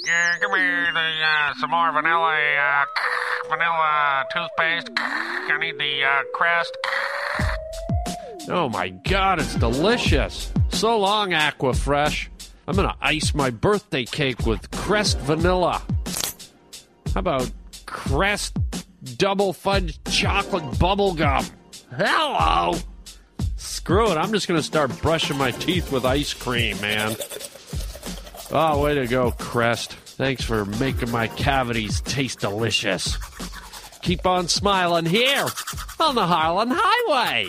Yeah, 0.07 0.39
give 0.41 0.51
me 0.51 0.61
the, 0.61 1.11
uh, 1.25 1.55
some 1.61 1.71
more 1.71 1.93
vanilla, 1.93 2.35
uh, 2.35 2.85
vanilla 3.49 4.25
toothpaste. 4.33 4.91
I 4.99 5.57
need 5.61 5.79
the 5.79 6.05
uh, 6.05 6.23
crest. 6.35 6.77
Oh 8.49 8.69
my 8.69 8.89
god, 8.89 9.41
it's 9.41 9.55
delicious. 9.57 10.53
So 10.77 10.99
long, 10.99 11.31
Aquafresh. 11.31 12.29
I'm 12.69 12.77
gonna 12.77 12.95
ice 13.01 13.35
my 13.35 13.49
birthday 13.49 14.05
cake 14.05 14.45
with 14.45 14.71
Crest 14.73 15.19
Vanilla. 15.21 15.81
How 17.15 17.21
about 17.21 17.51
Crest 17.87 18.59
Double 19.17 19.55
Fudge 19.55 19.99
Chocolate 20.05 20.79
Bubble 20.79 21.15
Gum? 21.15 21.47
Hello! 21.97 22.75
Screw 23.57 24.13
it, 24.13 24.19
I'm 24.19 24.33
just 24.33 24.49
gonna 24.49 24.63
start 24.63 25.01
brushing 25.01 25.39
my 25.39 25.51
teeth 25.53 25.91
with 25.91 26.05
ice 26.05 26.35
cream, 26.35 26.79
man. 26.83 27.17
Oh, 28.53 28.83
way 28.83 28.97
to 28.97 29.07
go, 29.07 29.31
Crest. 29.31 29.95
Thanks 29.95 30.45
for 30.45 30.67
making 30.67 31.11
my 31.11 31.29
cavities 31.29 32.03
taste 32.03 32.41
delicious. 32.41 33.17
Keep 34.03 34.27
on 34.27 34.47
smiling 34.49 35.07
here 35.07 35.47
on 35.99 36.15
the 36.15 36.27
Harland 36.27 36.73
Highway. 36.75 37.49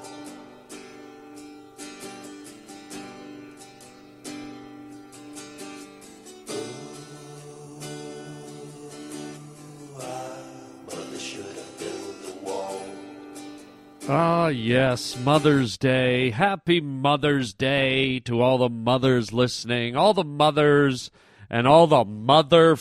Yes, 14.61 15.17
Mother's 15.17 15.77
Day. 15.77 16.29
Happy 16.29 16.79
Mother's 16.79 17.53
Day 17.53 18.19
to 18.21 18.41
all 18.41 18.59
the 18.59 18.69
mothers 18.69 19.33
listening, 19.33 19.95
all 19.95 20.13
the 20.13 20.23
mothers, 20.23 21.09
and 21.49 21.67
all 21.67 21.87
the 21.87 22.05
mother. 22.05 22.77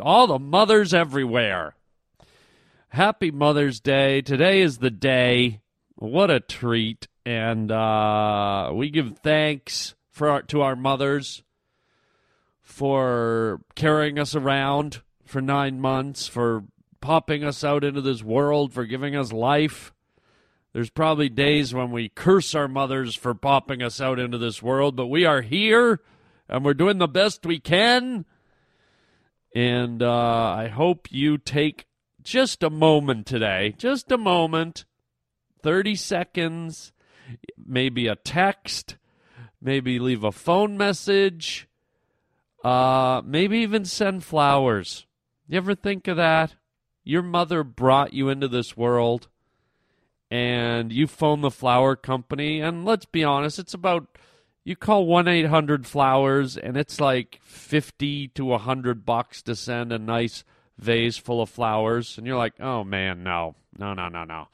All 0.00 0.26
the 0.26 0.38
mothers 0.38 0.94
everywhere. 0.94 1.74
Happy 2.88 3.30
Mother's 3.30 3.78
Day. 3.78 4.22
Today 4.22 4.60
is 4.60 4.78
the 4.78 4.90
day. 4.90 5.60
What 5.96 6.30
a 6.30 6.40
treat. 6.40 7.08
And 7.26 7.70
uh, 7.70 8.70
we 8.72 8.88
give 8.88 9.18
thanks 9.18 9.94
for 10.10 10.30
our, 10.30 10.42
to 10.42 10.62
our 10.62 10.74
mothers 10.74 11.42
for 12.62 13.60
carrying 13.74 14.18
us 14.18 14.34
around 14.34 15.02
for 15.26 15.42
nine 15.42 15.80
months, 15.80 16.26
for 16.26 16.64
popping 17.00 17.44
us 17.44 17.64
out 17.64 17.84
into 17.84 18.00
this 18.00 18.22
world, 18.22 18.72
for 18.72 18.84
giving 18.84 19.16
us 19.16 19.32
life. 19.32 19.92
There's 20.72 20.90
probably 20.90 21.28
days 21.28 21.74
when 21.74 21.90
we 21.90 22.08
curse 22.08 22.54
our 22.54 22.68
mothers 22.68 23.14
for 23.14 23.34
popping 23.34 23.82
us 23.82 24.00
out 24.00 24.18
into 24.18 24.38
this 24.38 24.62
world, 24.62 24.94
but 24.96 25.06
we 25.06 25.24
are 25.24 25.42
here 25.42 26.00
and 26.48 26.64
we're 26.64 26.74
doing 26.74 26.98
the 26.98 27.08
best 27.08 27.44
we 27.44 27.58
can. 27.58 28.24
And 29.54 30.02
uh, 30.02 30.54
I 30.56 30.68
hope 30.68 31.08
you 31.10 31.38
take 31.38 31.86
just 32.22 32.62
a 32.62 32.70
moment 32.70 33.26
today, 33.26 33.74
just 33.78 34.12
a 34.12 34.18
moment, 34.18 34.84
30 35.62 35.96
seconds, 35.96 36.92
maybe 37.56 38.06
a 38.06 38.16
text, 38.16 38.96
maybe 39.60 39.98
leave 39.98 40.22
a 40.22 40.32
phone 40.32 40.76
message, 40.76 41.68
uh, 42.62 43.22
maybe 43.24 43.58
even 43.58 43.84
send 43.84 44.22
flowers. 44.22 45.06
You 45.48 45.56
ever 45.56 45.74
think 45.74 46.06
of 46.06 46.16
that? 46.16 46.54
Your 47.10 47.22
mother 47.22 47.64
brought 47.64 48.14
you 48.14 48.28
into 48.28 48.46
this 48.46 48.76
world 48.76 49.26
and 50.30 50.92
you 50.92 51.08
phone 51.08 51.40
the 51.40 51.50
flower 51.50 51.96
company, 51.96 52.60
and 52.60 52.84
let's 52.84 53.04
be 53.04 53.24
honest, 53.24 53.58
it's 53.58 53.74
about 53.74 54.16
you 54.62 54.76
call 54.76 55.06
1 55.06 55.26
800 55.26 55.88
flowers 55.88 56.56
and 56.56 56.76
it's 56.76 57.00
like 57.00 57.40
50 57.42 58.28
to 58.28 58.44
100 58.44 59.04
bucks 59.04 59.42
to 59.42 59.56
send 59.56 59.92
a 59.92 59.98
nice 59.98 60.44
vase 60.78 61.16
full 61.16 61.42
of 61.42 61.50
flowers. 61.50 62.16
And 62.16 62.28
you're 62.28 62.38
like 62.38 62.60
oh 62.60 62.84
man 62.84 63.24
no 63.24 63.56
no 63.76 63.92
no 63.92 64.08
no 64.08 64.22
no. 64.22 64.46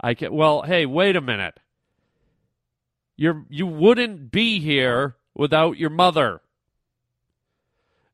I 0.00 0.14
can 0.14 0.32
well 0.32 0.62
hey 0.62 0.86
wait 0.86 1.16
a 1.16 1.20
minute. 1.20 1.58
You're 3.16 3.44
you 3.50 3.66
wouldn't 3.66 4.30
be 4.30 4.60
here 4.60 5.16
without 5.34 5.78
your 5.78 5.90
mother 5.90 6.42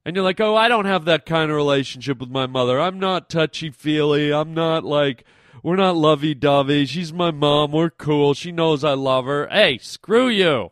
and 0.05 0.17
you're 0.17 0.25
like 0.25 0.41
oh 0.41 0.57
i 0.57 0.69
don't 0.69 0.87
have 0.87 1.05
that 1.05 1.27
kind 1.27 1.51
of 1.51 1.57
relationship 1.57 2.19
with 2.19 2.31
my 2.31 2.47
mother 2.47 2.81
i'm 2.81 2.99
not 2.99 3.31
touchy 3.31 3.71
feely 3.71 4.33
i'm 4.33 4.55
not 4.55 4.85
like 4.85 5.25
we're 5.63 5.77
not 5.77 5.97
lovey 5.97 6.35
dovey 6.35 6.87
she's 6.87 7.13
my 7.13 7.31
mom 7.31 7.73
we're 7.73 7.91
cool 7.91 8.35
she 8.35 8.53
knows 8.53 8.85
i 8.85 8.93
love 8.93 9.25
her 9.25 9.49
hey 9.49 9.79
screw 9.79 10.29
you 10.29 10.71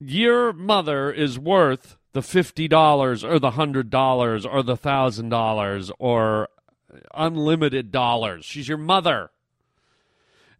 your 0.00 0.52
mother 0.52 1.10
is 1.10 1.38
worth 1.38 1.96
the 2.12 2.22
fifty 2.22 2.68
dollars 2.68 3.24
or 3.24 3.38
the 3.38 3.52
hundred 3.52 3.90
dollars 3.90 4.44
or 4.44 4.62
the 4.62 4.76
thousand 4.76 5.30
dollars 5.30 5.90
or 5.98 6.48
unlimited 7.14 7.90
dollars. 7.90 8.44
She's 8.44 8.68
your 8.68 8.78
mother. 8.78 9.30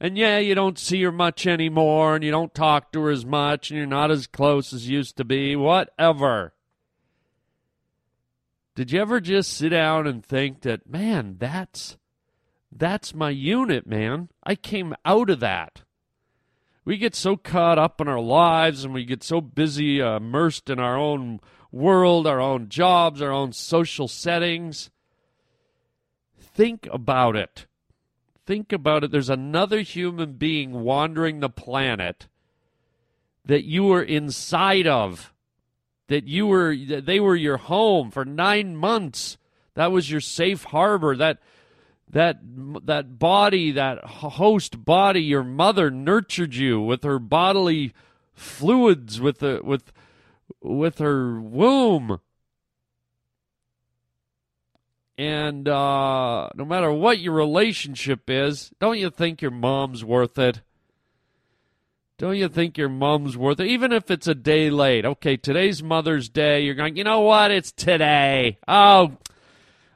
And 0.01 0.19
yeah, 0.19 0.39
you 0.39 0.55
don't 0.55 0.79
see 0.79 1.03
her 1.03 1.13
much 1.13 1.47
anymore 1.47 2.17
and 2.17 2.25
you 2.25 2.31
don't 2.31 2.55
talk 2.55 2.93
to 2.93 3.03
her 3.03 3.11
as 3.11 3.25
much 3.25 3.71
and 3.71 3.79
you're 3.79 3.87
not 3.87 4.11
as 4.11 4.27
close 4.27 4.73
as 4.73 4.89
you 4.89 4.99
used 4.99 5.17
to 5.17 5.25
be. 5.25 5.57
Whatever. 5.57 6.54
Did 8.75 8.93
you 8.93 9.01
ever 9.01 9.21
just 9.21 9.53
sit 9.53 9.71
down 9.71 10.07
and 10.07 10.25
think 10.25 10.63
that, 10.63 10.89
man, 10.89 11.37
that's 11.39 11.97
that's 12.73 13.15
my 13.15 13.31
unit, 13.31 13.87
man. 13.87 14.31
I 14.43 14.57
came 14.57 14.95
out 15.05 15.31
of 15.31 15.41
that 15.41 15.83
we 16.85 16.99
get 16.99 17.15
so 17.15 17.37
caught 17.37 17.79
up 17.79 18.01
in 18.01 18.09
our 18.09 18.21
lives 18.21 18.85
and 18.85 18.93
we 18.93 19.05
get 19.05 19.23
so 19.23 19.41
busy 19.41 20.03
uh, 20.03 20.17
immersed 20.17 20.69
in 20.69 20.79
our 20.79 20.97
own 20.97 21.41
world, 21.73 22.27
our 22.27 22.41
own 22.41 22.69
jobs, 22.69 23.23
our 23.23 23.33
own 23.33 23.53
social 23.53 24.07
settings. 24.07 24.91
Think 26.39 26.87
about 26.93 27.37
it. 27.37 27.67
Think 28.47 28.73
about 28.73 29.03
it. 29.03 29.11
There's 29.11 29.31
another 29.31 29.81
human 29.81 30.35
being 30.35 30.73
wandering 30.73 31.41
the 31.41 31.49
planet 31.49 32.29
that 33.47 33.65
you 33.65 33.85
were 33.85 34.03
inside 34.03 34.87
of, 34.87 35.33
that 36.15 36.29
you 36.29 36.47
were, 36.47 36.77
that 36.77 37.07
they 37.07 37.19
were 37.19 37.35
your 37.35 37.57
home 37.57 38.13
for 38.13 38.25
nine 38.25 38.77
months. 38.77 39.37
That 39.75 39.91
was 39.91 40.09
your 40.09 40.21
safe 40.21 40.63
harbor. 40.63 41.17
That 41.17 41.39
that 42.11 42.39
that 42.87 43.19
body, 43.19 43.73
that 43.73 44.05
host 44.05 44.85
body, 44.85 45.23
your 45.23 45.43
mother 45.43 45.91
nurtured 45.91 46.55
you 46.55 46.81
with 46.81 47.03
her 47.03 47.19
bodily 47.19 47.93
fluids 48.33 49.21
with 49.21 49.41
the 49.41 49.61
with 49.65 49.93
with 50.63 50.99
her 50.99 51.41
womb. 51.41 52.21
And 55.19 55.69
uh, 55.69 56.49
no 56.55 56.65
matter 56.65 56.93
what 56.93 57.19
your 57.19 57.33
relationship 57.33 58.31
is, 58.31 58.71
don't 58.79 58.99
you 58.99 59.11
think 59.11 59.43
your 59.43 59.51
mom's 59.51 60.05
worth 60.05 60.39
it? 60.39 60.61
Don't 62.17 62.37
you 62.37 62.49
think 62.49 62.79
your 62.79 62.89
mom's 62.89 63.37
worth 63.37 63.59
it? 63.59 63.67
Even 63.67 63.93
if 63.93 64.09
it's 64.09 64.29
a 64.29 64.37
day 64.37 64.71
late. 64.71 65.05
Okay, 65.05 65.37
today's 65.37 65.83
Mother's 65.83 66.29
Day. 66.29 66.61
You're 66.61 66.77
going, 66.77 66.97
you 66.97 67.03
know 67.03 67.23
what? 67.23 67.51
It's 67.51 67.73
today. 67.73 68.59
Oh, 68.69 69.17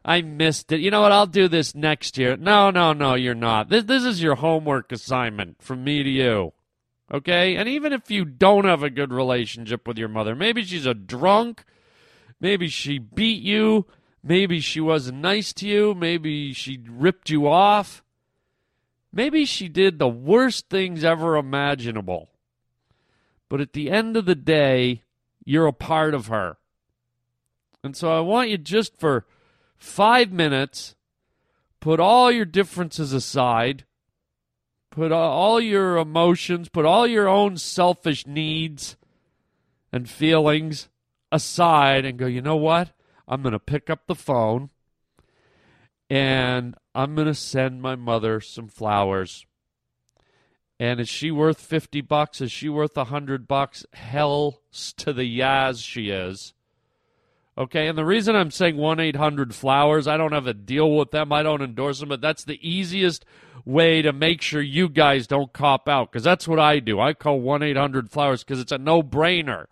I 0.04 0.22
missed 0.22 0.72
it. 0.72 0.80
You 0.80 0.90
know 0.90 1.02
what? 1.02 1.12
I'll 1.12 1.26
do 1.26 1.46
this 1.46 1.76
next 1.76 2.18
year. 2.18 2.36
No, 2.36 2.70
no, 2.70 2.92
no, 2.92 3.14
you're 3.14 3.36
not. 3.36 3.68
This, 3.68 3.84
this 3.84 4.04
is 4.04 4.20
your 4.20 4.34
homework 4.34 4.90
assignment 4.90 5.62
from 5.62 5.84
me 5.84 6.02
to 6.02 6.10
you. 6.10 6.52
Okay? 7.12 7.54
And 7.54 7.68
even 7.68 7.92
if 7.92 8.10
you 8.10 8.24
don't 8.24 8.64
have 8.64 8.82
a 8.82 8.90
good 8.90 9.12
relationship 9.12 9.86
with 9.86 9.96
your 9.96 10.08
mother, 10.08 10.34
maybe 10.34 10.64
she's 10.64 10.86
a 10.86 10.94
drunk, 10.94 11.64
maybe 12.40 12.66
she 12.66 12.98
beat 12.98 13.42
you, 13.42 13.86
maybe 14.24 14.58
she 14.58 14.80
wasn't 14.80 15.18
nice 15.18 15.52
to 15.52 15.68
you, 15.68 15.94
maybe 15.94 16.52
she 16.52 16.80
ripped 16.90 17.30
you 17.30 17.46
off, 17.46 18.02
maybe 19.12 19.44
she 19.44 19.68
did 19.68 19.98
the 19.98 20.08
worst 20.08 20.68
things 20.68 21.04
ever 21.04 21.36
imaginable. 21.36 22.28
But 23.48 23.60
at 23.60 23.72
the 23.72 23.90
end 23.90 24.16
of 24.16 24.26
the 24.26 24.34
day, 24.34 25.02
you're 25.44 25.66
a 25.66 25.72
part 25.72 26.14
of 26.14 26.26
her. 26.26 26.58
And 27.82 27.96
so 27.96 28.10
I 28.10 28.20
want 28.20 28.50
you 28.50 28.58
just 28.58 28.98
for 28.98 29.24
five 29.76 30.32
minutes, 30.32 30.94
put 31.80 32.00
all 32.00 32.30
your 32.30 32.44
differences 32.44 33.12
aside, 33.12 33.84
put 34.90 35.12
all 35.12 35.60
your 35.60 35.96
emotions, 35.96 36.68
put 36.68 36.84
all 36.84 37.06
your 37.06 37.28
own 37.28 37.56
selfish 37.56 38.26
needs 38.26 38.96
and 39.92 40.08
feelings 40.08 40.88
aside, 41.32 42.04
and 42.04 42.18
go, 42.18 42.26
you 42.26 42.42
know 42.42 42.56
what? 42.56 42.90
I'm 43.26 43.42
going 43.42 43.52
to 43.52 43.58
pick 43.58 43.88
up 43.88 44.06
the 44.06 44.14
phone 44.14 44.70
and 46.10 46.74
I'm 46.94 47.14
going 47.14 47.26
to 47.26 47.34
send 47.34 47.82
my 47.82 47.96
mother 47.96 48.40
some 48.40 48.68
flowers. 48.68 49.46
And 50.80 51.00
is 51.00 51.08
she 51.08 51.30
worth 51.30 51.60
50 51.60 52.00
bucks? 52.02 52.40
Is 52.40 52.52
she 52.52 52.68
worth 52.68 52.96
a 52.96 53.00
100 53.00 53.48
bucks? 53.48 53.84
Hell 53.92 54.60
to 54.98 55.12
the 55.12 55.38
yaz 55.38 55.84
she 55.84 56.10
is. 56.10 56.54
Okay, 57.58 57.88
and 57.88 57.98
the 57.98 58.04
reason 58.04 58.36
I'm 58.36 58.52
saying 58.52 58.76
1 58.76 59.00
800 59.00 59.52
Flowers, 59.52 60.06
I 60.06 60.16
don't 60.16 60.32
have 60.32 60.46
a 60.46 60.54
deal 60.54 60.94
with 60.96 61.10
them, 61.10 61.32
I 61.32 61.42
don't 61.42 61.60
endorse 61.60 61.98
them, 61.98 62.08
but 62.08 62.20
that's 62.20 62.44
the 62.44 62.60
easiest 62.62 63.24
way 63.64 64.00
to 64.00 64.12
make 64.12 64.40
sure 64.40 64.62
you 64.62 64.88
guys 64.88 65.26
don't 65.26 65.52
cop 65.52 65.88
out, 65.88 66.12
because 66.12 66.22
that's 66.22 66.46
what 66.46 66.60
I 66.60 66.78
do. 66.78 67.00
I 67.00 67.14
call 67.14 67.40
1 67.40 67.64
800 67.64 68.12
Flowers 68.12 68.44
because 68.44 68.60
it's 68.60 68.70
a 68.70 68.78
no 68.78 69.02
brainer. 69.02 69.66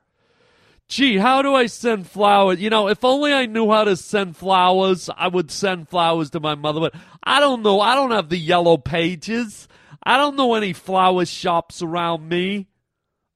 Gee, 0.89 1.17
how 1.19 1.43
do 1.43 1.55
I 1.55 1.67
send 1.67 2.07
flowers? 2.07 2.61
You 2.61 2.71
know, 2.71 2.89
if 2.89 3.05
only 3.05 3.33
I 3.33 3.47
knew 3.47 3.71
how 3.71 3.85
to 3.85 3.97
send 3.97 4.37
flowers, 4.37 5.11
I 5.17 5.27
would 5.27 5.51
send 5.51 5.89
flowers 5.89 6.31
to 6.31 6.41
my 6.41 6.55
mother, 6.55 6.79
but 6.79 6.95
I 7.25 7.41
don't 7.41 7.63
know. 7.63 7.81
I 7.81 7.97
don't 7.97 8.13
have 8.13 8.29
the 8.29 8.39
yellow 8.39 8.77
pages. 8.77 9.67
I 10.05 10.17
don't 10.17 10.37
know 10.37 10.55
any 10.55 10.73
flower 10.73 11.25
shops 11.25 11.83
around 11.83 12.29
me. 12.29 12.69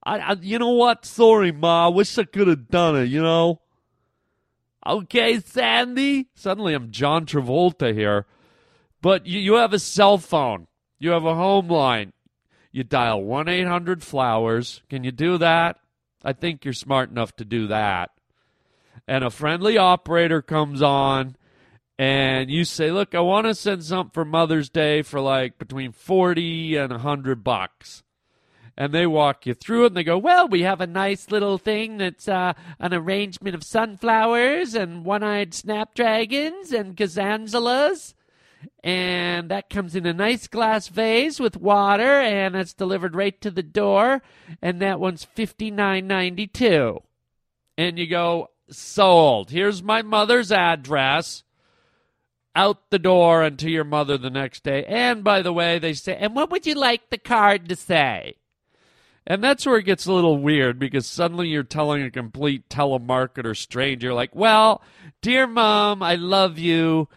I, 0.05 0.19
I 0.19 0.33
you 0.41 0.61
know 0.61 0.71
what? 0.71 1.05
Sorry, 1.05 1.51
Ma. 1.51 1.87
I 1.87 1.89
wish 1.89 2.17
I 2.19 2.25
could 2.25 2.47
have 2.47 2.69
done 2.69 2.97
it, 2.97 3.07
you 3.07 3.21
know? 3.21 3.61
Okay, 4.87 5.41
Sandy. 5.41 6.29
Suddenly 6.35 6.75
I'm 6.75 6.93
John 6.93 7.27
Travolta 7.27 7.93
here. 7.93 8.27
But 9.03 9.27
you, 9.27 9.41
you 9.41 9.55
have 9.55 9.73
a 9.73 9.81
cell 9.81 10.19
phone, 10.19 10.69
you 11.01 11.11
have 11.11 11.25
a 11.25 11.35
home 11.35 11.69
line. 11.69 12.13
You 12.73 12.85
dial 12.85 13.21
1 13.25 13.49
800 13.49 14.01
Flowers. 14.01 14.83
Can 14.89 15.03
you 15.03 15.11
do 15.11 15.39
that? 15.39 15.80
I 16.25 16.33
think 16.33 16.65
you're 16.65 16.75
smart 16.75 17.11
enough 17.11 17.35
to 17.37 17.45
do 17.45 17.67
that. 17.69 18.11
And 19.07 19.25
a 19.25 19.31
friendly 19.31 19.79
operator 19.79 20.43
comes 20.43 20.83
on 20.83 21.37
and 21.99 22.51
you 22.51 22.65
say, 22.65 22.91
Look, 22.91 23.15
I 23.15 23.21
want 23.21 23.47
to 23.47 23.55
send 23.55 23.85
something 23.85 24.13
for 24.13 24.25
Mother's 24.25 24.71
Day 24.71 25.03
for 25.03 25.21
like 25.21 25.59
between 25.59 25.93
40 25.93 26.77
and 26.77 26.91
100 26.91 27.43
bucks 27.45 28.03
and 28.81 28.95
they 28.95 29.07
walk 29.07 29.45
you 29.45 29.53
through 29.53 29.85
it 29.85 29.89
and 29.89 29.97
they 29.97 30.03
go, 30.03 30.17
Well, 30.17 30.49
we 30.49 30.63
have 30.63 30.81
a 30.81 30.87
nice 30.87 31.31
little 31.31 31.59
thing 31.59 31.99
that's 31.99 32.27
uh, 32.27 32.55
an 32.79 32.95
arrangement 32.95 33.55
of 33.55 33.63
sunflowers 33.63 34.75
and 34.75 35.05
one 35.05 35.23
eyed 35.23 35.53
snapdragons 35.53 36.73
and 36.73 36.97
gazanzalas. 36.97 38.15
And 38.83 39.51
that 39.51 39.71
comes 39.71 39.95
in 39.95 40.07
a 40.07 40.13
nice 40.13 40.47
glass 40.47 40.89
vase 40.89 41.41
with 41.41 41.57
water 41.57 42.21
and 42.21 42.55
it's 42.57 42.75
delivered 42.75 43.15
right 43.15 43.41
to 43.41 43.51
the 43.51 43.63
door. 43.63 44.23
And 44.61 44.81
that 44.81 45.01
one's 45.01 45.25
fifty 45.25 45.71
nine 45.71 46.07
ninety 46.07 46.47
two. 46.47 47.01
And 47.79 47.99
you 47.99 48.07
go, 48.07 48.51
Sold. 48.71 49.51
Here's 49.51 49.83
my 49.83 50.03
mother's 50.03 50.53
address 50.53 51.43
out 52.55 52.91
the 52.91 52.99
door 52.99 53.43
and 53.43 53.59
to 53.59 53.71
your 53.71 53.85
mother 53.85 54.19
the 54.19 54.31
next 54.31 54.65
day. 54.65 54.85
And 54.85 55.23
by 55.23 55.43
the 55.43 55.53
way, 55.53 55.79
they 55.79 55.95
say, 55.95 56.17
and 56.17 56.35
what 56.35 56.51
would 56.51 56.67
you 56.67 56.75
like 56.75 57.11
the 57.11 57.19
card 57.19 57.69
to 57.69 57.77
say? 57.77 58.37
And 59.27 59.45
that's 59.45 59.67
where 59.67 59.77
it 59.77 59.85
gets 59.85 60.07
a 60.07 60.13
little 60.13 60.39
weird 60.39 60.79
because 60.79 61.07
suddenly 61.07 61.49
you're 61.49 61.63
telling 61.63 62.03
a 62.03 62.11
complete 62.11 62.69
telemarketer 62.69 63.57
stranger, 63.57 64.13
like, 64.13 64.35
well, 64.35 64.83
dear 65.21 65.47
mom, 65.47 66.03
I 66.03 66.17
love 66.17 66.59
you, 66.59 67.09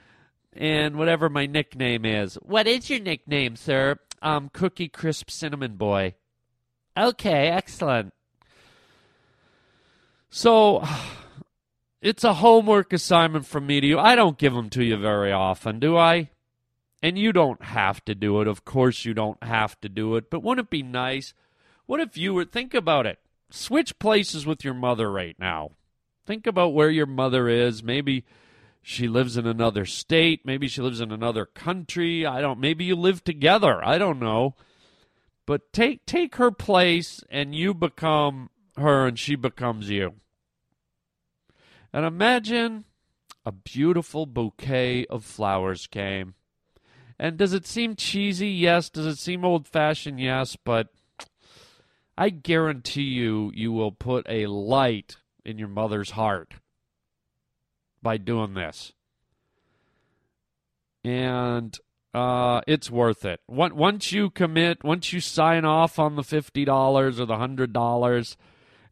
and 0.56 0.96
whatever 0.98 1.30
my 1.30 1.46
nickname 1.46 2.06
is. 2.06 2.36
What 2.36 2.68
is 2.68 2.90
your 2.90 3.00
nickname, 3.00 3.56
sir? 3.56 3.98
Um, 4.22 4.50
Cookie 4.54 4.88
Crisp 4.88 5.30
Cinnamon 5.30 5.76
Boy. 5.76 6.16
Okay, 6.96 7.50
excellent. 7.50 8.14
So, 10.30 10.84
it's 12.02 12.24
a 12.24 12.36
homework 12.36 12.94
assignment 12.94 13.46
from 13.46 13.68
me 13.68 13.82
to 13.82 13.88
you. 13.88 14.00
I 14.00 14.16
don't 14.16 14.38
give 14.38 14.54
them 14.54 14.70
to 14.72 14.84
you 14.84 14.98
very 14.98 15.32
often, 15.32 15.80
do 15.80 15.98
I? 15.98 16.30
And 17.02 17.18
you 17.18 17.34
don't 17.34 17.62
have 17.64 18.04
to 18.06 18.16
do 18.16 18.40
it. 18.42 18.48
Of 18.48 18.64
course, 18.64 19.04
you 19.04 19.14
don't 19.14 19.44
have 19.44 19.80
to 19.82 19.90
do 19.90 20.16
it. 20.16 20.30
But 20.30 20.42
wouldn't 20.42 20.68
it 20.68 20.72
be 20.72 20.84
nice? 20.84 21.34
What 21.86 22.00
if 22.00 22.18
you 22.18 22.34
were, 22.34 22.46
think 22.46 22.74
about 22.74 23.06
it, 23.06 23.20
switch 23.50 24.00
places 24.00 24.46
with 24.46 24.64
your 24.64 24.74
mother 24.74 25.12
right 25.12 25.36
now. 25.38 25.72
Think 26.26 26.48
about 26.48 26.74
where 26.74 26.90
your 26.90 27.06
mother 27.06 27.50
is. 27.50 27.84
Maybe 27.84 28.24
she 28.86 29.08
lives 29.08 29.38
in 29.38 29.48
another 29.48 29.86
state. 29.86 30.46
Maybe 30.46 30.68
she 30.68 30.82
lives 30.82 31.00
in 31.00 31.12
another 31.12 31.46
country. 31.46 32.26
I 32.26 32.42
don't, 32.42 32.60
maybe 32.60 32.84
you 32.84 32.98
live 32.98 33.24
together. 33.24 33.84
I 33.84 33.98
don't 33.98 34.20
know. 34.20 34.56
But 35.46 35.72
take, 35.72 36.06
take 36.06 36.36
her 36.36 36.52
place 36.52 37.24
and 37.30 37.56
you 37.56 37.74
become 37.74 38.50
her 38.76 39.08
and 39.08 39.18
she 39.18 39.36
becomes 39.36 39.90
you. 39.90 40.16
And 41.94 42.06
imagine 42.06 42.84
a 43.46 43.54
beautiful 43.54 44.26
bouquet 44.26 45.06
of 45.06 45.24
flowers 45.24 45.88
came. 45.88 46.34
And 47.18 47.38
does 47.38 47.54
it 47.54 47.66
seem 47.66 47.96
cheesy? 47.96 48.50
Yes. 48.50 48.90
Does 48.90 49.06
it 49.06 49.18
seem 49.18 49.46
old 49.46 49.66
fashioned? 49.66 50.20
Yes. 50.20 50.58
But 50.58 50.90
I 52.18 52.30
guarantee 52.30 53.04
you, 53.04 53.50
you 53.56 53.72
will 53.72 53.94
put 53.94 54.26
a 54.28 54.48
light 54.48 55.16
in 55.46 55.58
your 55.58 55.70
mother's 55.70 56.12
heart 56.12 56.56
by 58.04 58.18
doing 58.18 58.54
this. 58.54 58.94
And 61.04 61.78
uh, 62.14 62.62
it's 62.68 62.92
worth 62.92 63.26
it. 63.26 63.42
Once 63.48 64.12
you 64.12 64.30
commit, 64.30 64.84
once 64.84 65.12
you 65.12 65.20
sign 65.20 65.66
off 65.66 65.98
on 65.98 66.16
the 66.16 66.22
$50 66.22 67.20
or 67.20 67.26
the 67.26 67.26
$100 67.26 68.36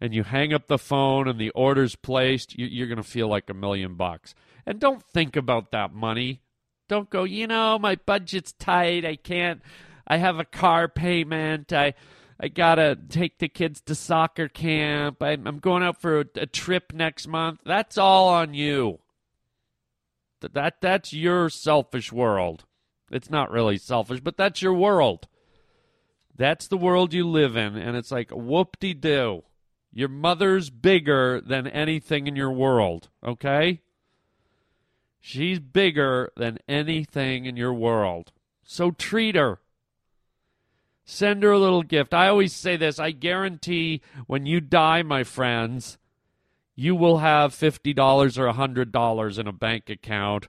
and 0.02 0.14
you 0.14 0.24
hang 0.24 0.54
up 0.54 0.68
the 0.68 0.80
phone 0.80 1.28
and 1.28 1.40
the 1.40 1.52
order's 1.52 1.96
placed, 1.96 2.58
you're 2.58 2.88
going 2.88 2.98
to 2.98 3.04
feel 3.04 3.28
like 3.28 3.50
a 3.50 3.54
million 3.54 3.96
bucks. 3.96 4.34
And 4.66 4.80
don't 4.80 5.04
think 5.04 5.36
about 5.36 5.72
that 5.72 5.94
money. 5.94 6.42
Don't 6.90 7.10
go, 7.10 7.24
you 7.24 7.48
know, 7.48 7.78
my 7.78 7.96
budget's 7.96 8.54
tight. 8.54 9.06
I 9.06 9.16
can't, 9.16 9.62
I 10.08 10.18
have 10.18 10.40
a 10.40 10.46
car 10.46 10.88
payment. 10.88 11.72
I, 11.72 11.94
I 12.44 12.48
gotta 12.48 12.98
take 13.08 13.38
the 13.38 13.48
kids 13.48 13.82
to 13.82 13.94
soccer 13.94 14.48
camp. 14.48 15.22
I'm, 15.22 15.46
I'm 15.46 15.60
going 15.60 15.84
out 15.84 16.02
for 16.02 16.22
a, 16.22 16.26
a, 16.38 16.46
trip 16.48 16.92
next 16.92 17.28
month. 17.28 17.60
That's 17.64 18.00
all 18.00 18.30
on 18.30 18.56
you. 18.56 18.98
That, 20.40 20.56
that 20.56 20.82
that's 20.82 21.14
your 21.14 21.52
selfish 21.52 22.12
world. 22.12 22.66
It's 23.12 23.30
not 23.30 23.52
really 23.52 23.78
selfish, 23.78 24.22
but 24.22 24.38
that's 24.38 24.60
your 24.60 24.74
world. 24.74 25.28
That's 26.36 26.68
the 26.68 26.78
world 26.78 27.14
you 27.14 27.30
live 27.30 27.56
in, 27.56 27.76
and 27.78 27.96
it's 27.96 28.12
like 28.12 28.32
whoop 28.32 28.78
de 28.80 28.96
doo. 28.96 29.44
Your 29.94 30.10
mother's 30.10 30.72
bigger 30.72 31.42
than 31.42 31.68
anything 31.68 32.26
in 32.26 32.36
your 32.36 32.52
world. 32.52 33.10
Okay. 33.24 33.82
She's 35.20 35.60
bigger 35.60 36.32
than 36.36 36.58
anything 36.68 37.46
in 37.46 37.56
your 37.56 37.74
world. 37.74 38.32
So 38.64 38.90
treat 38.90 39.36
her. 39.36 39.61
Send 41.12 41.44
her 41.44 41.52
a 41.52 41.60
little 41.60 41.84
gift. 41.84 42.14
I 42.14 42.30
always 42.30 42.54
say 42.54 42.78
this 42.78 42.98
I 42.98 43.12
guarantee 43.12 44.02
when 44.28 44.46
you 44.46 44.62
die, 44.62 45.04
my 45.04 45.26
friends, 45.26 45.98
you 46.74 46.96
will 46.96 47.18
have 47.18 47.54
$50 47.54 48.38
or 48.38 48.54
$100 48.54 49.38
in 49.38 49.46
a 49.46 49.52
bank 49.52 49.90
account, 49.90 50.48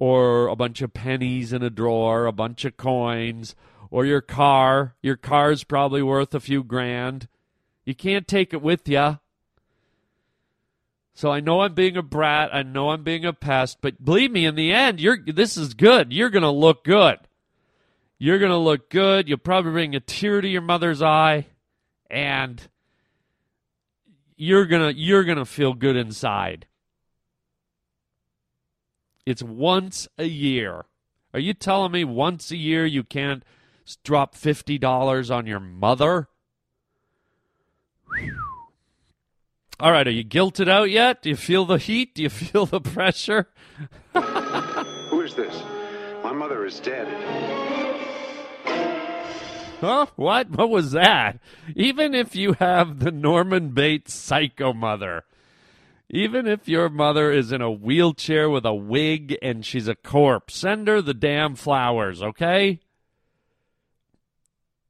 or 0.00 0.48
a 0.48 0.56
bunch 0.56 0.82
of 0.82 0.92
pennies 0.92 1.52
in 1.52 1.62
a 1.62 1.70
drawer, 1.70 2.26
a 2.26 2.32
bunch 2.32 2.64
of 2.64 2.76
coins, 2.76 3.54
or 3.92 4.04
your 4.04 4.20
car. 4.20 4.96
Your 5.02 5.16
car's 5.16 5.62
probably 5.62 6.02
worth 6.02 6.34
a 6.34 6.40
few 6.40 6.64
grand. 6.64 7.28
You 7.84 7.94
can't 7.94 8.26
take 8.26 8.52
it 8.52 8.60
with 8.60 8.88
you. 8.88 9.20
So 11.14 11.30
I 11.30 11.38
know 11.38 11.60
I'm 11.60 11.74
being 11.74 11.96
a 11.96 12.02
brat. 12.02 12.52
I 12.52 12.64
know 12.64 12.90
I'm 12.90 13.04
being 13.04 13.24
a 13.24 13.32
pest, 13.32 13.78
but 13.80 14.04
believe 14.04 14.32
me, 14.32 14.46
in 14.46 14.56
the 14.56 14.72
end, 14.72 14.98
you're 14.98 15.18
this 15.24 15.56
is 15.56 15.74
good. 15.74 16.12
You're 16.12 16.30
gonna 16.30 16.50
look 16.50 16.82
good. 16.82 17.20
You're 18.22 18.38
gonna 18.38 18.56
look 18.56 18.88
good. 18.88 19.28
You'll 19.28 19.38
probably 19.38 19.72
bring 19.72 19.96
a 19.96 20.00
tear 20.00 20.40
to 20.40 20.46
your 20.46 20.62
mother's 20.62 21.02
eye, 21.02 21.46
and 22.08 22.62
you're 24.36 24.64
gonna 24.64 24.92
you're 24.94 25.24
gonna 25.24 25.44
feel 25.44 25.74
good 25.74 25.96
inside. 25.96 26.68
It's 29.26 29.42
once 29.42 30.06
a 30.18 30.26
year. 30.26 30.84
Are 31.34 31.40
you 31.40 31.52
telling 31.52 31.90
me 31.90 32.04
once 32.04 32.52
a 32.52 32.56
year 32.56 32.86
you 32.86 33.02
can't 33.02 33.42
drop 34.04 34.36
fifty 34.36 34.78
dollars 34.78 35.28
on 35.28 35.46
your 35.46 35.58
mother? 35.58 36.28
All 39.80 39.90
right, 39.90 40.06
are 40.06 40.12
you 40.12 40.22
guilted 40.22 40.68
out 40.68 40.90
yet? 40.90 41.22
Do 41.22 41.28
you 41.28 41.34
feel 41.34 41.64
the 41.64 41.78
heat? 41.78 42.14
Do 42.14 42.22
you 42.22 42.30
feel 42.30 42.66
the 42.66 42.80
pressure? 42.80 43.48
Who 44.14 45.22
is 45.22 45.34
this? 45.34 45.60
My 46.22 46.30
mother 46.30 46.64
is 46.64 46.78
dead. 46.78 47.81
Huh? 48.64 50.06
What? 50.14 50.50
What 50.50 50.70
was 50.70 50.92
that? 50.92 51.40
Even 51.74 52.14
if 52.14 52.36
you 52.36 52.52
have 52.54 53.00
the 53.00 53.10
Norman 53.10 53.70
Bates 53.70 54.14
psycho 54.14 54.72
mother, 54.72 55.24
even 56.08 56.46
if 56.46 56.68
your 56.68 56.88
mother 56.88 57.32
is 57.32 57.50
in 57.50 57.62
a 57.62 57.70
wheelchair 57.70 58.48
with 58.48 58.64
a 58.64 58.74
wig 58.74 59.36
and 59.42 59.64
she's 59.64 59.88
a 59.88 59.94
corpse, 59.94 60.54
send 60.54 60.86
her 60.86 61.00
the 61.00 61.14
damn 61.14 61.56
flowers, 61.56 62.22
okay? 62.22 62.80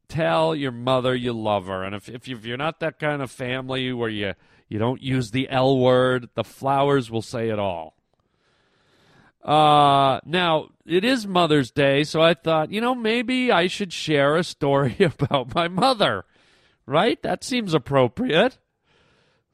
Tell 0.08 0.54
your 0.54 0.72
mother 0.72 1.14
you 1.14 1.32
love 1.32 1.68
her. 1.68 1.84
And 1.84 1.94
if, 1.94 2.08
if, 2.08 2.28
you're 2.44 2.58
not 2.58 2.80
that 2.80 2.98
kind 2.98 3.22
of 3.22 3.30
family 3.30 3.92
where 3.94 4.10
you, 4.10 4.34
you 4.68 4.78
don't 4.78 5.00
use 5.00 5.30
the 5.30 5.48
L 5.48 5.78
word, 5.78 6.28
the 6.34 6.44
flowers 6.44 7.10
will 7.10 7.22
say 7.22 7.48
it 7.48 7.58
all. 7.58 7.94
Uh, 9.42 10.20
now 10.24 10.68
it 10.86 11.04
is 11.04 11.26
Mother's 11.26 11.70
Day, 11.70 12.04
so 12.04 12.20
I 12.20 12.34
thought, 12.34 12.70
you 12.70 12.80
know, 12.80 12.94
maybe 12.94 13.50
I 13.50 13.66
should 13.66 13.92
share 13.92 14.36
a 14.36 14.44
story 14.44 14.96
about 15.00 15.54
my 15.54 15.68
mother. 15.68 16.24
Right? 16.86 17.22
That 17.22 17.44
seems 17.44 17.74
appropriate. 17.74 18.58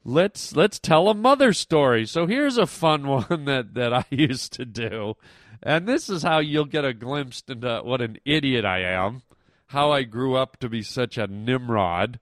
Let's 0.03 0.55
let's 0.55 0.79
tell 0.79 1.09
a 1.09 1.13
mother 1.13 1.53
story. 1.53 2.05
So 2.05 2.25
here's 2.25 2.57
a 2.57 2.65
fun 2.65 3.07
one 3.29 3.45
that 3.45 3.73
that 3.75 3.93
I 3.93 4.05
used 4.09 4.53
to 4.53 4.65
do. 4.65 5.15
And 5.61 5.87
this 5.87 6.09
is 6.09 6.23
how 6.23 6.39
you'll 6.39 6.65
get 6.65 6.85
a 6.85 6.93
glimpse 6.93 7.43
into 7.47 7.81
what 7.83 8.01
an 8.01 8.17
idiot 8.25 8.65
I 8.65 8.81
am, 8.81 9.23
how 9.67 9.91
I 9.91 10.03
grew 10.03 10.35
up 10.35 10.57
to 10.57 10.69
be 10.69 10.81
such 10.81 11.17
a 11.17 11.27
Nimrod. 11.27 12.19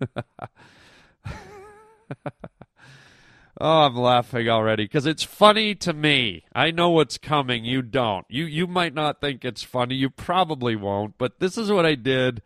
Oh, 3.62 3.82
I'm 3.82 3.94
laughing 3.94 4.48
already 4.48 4.84
because 4.84 5.04
it's 5.04 5.22
funny 5.22 5.74
to 5.74 5.92
me. 5.92 6.44
I 6.54 6.70
know 6.70 6.88
what's 6.88 7.18
coming. 7.18 7.62
You 7.62 7.82
don't. 7.82 8.24
You 8.30 8.46
you 8.46 8.66
might 8.66 8.94
not 8.94 9.20
think 9.20 9.44
it's 9.44 9.62
funny. 9.62 9.96
You 9.96 10.08
probably 10.08 10.76
won't. 10.76 11.18
But 11.18 11.40
this 11.40 11.58
is 11.58 11.70
what 11.70 11.84
I 11.84 11.94
did 11.94 12.40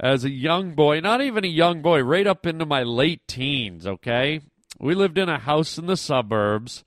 as 0.00 0.24
a 0.24 0.30
young 0.30 0.74
boy. 0.74 0.98
Not 0.98 1.20
even 1.20 1.44
a 1.44 1.48
young 1.48 1.80
boy. 1.80 2.00
Right 2.00 2.26
up 2.26 2.44
into 2.44 2.66
my 2.66 2.82
late 2.82 3.28
teens. 3.28 3.86
Okay, 3.86 4.40
we 4.80 4.96
lived 4.96 5.16
in 5.16 5.28
a 5.28 5.38
house 5.38 5.78
in 5.78 5.86
the 5.86 5.96
suburbs, 5.96 6.82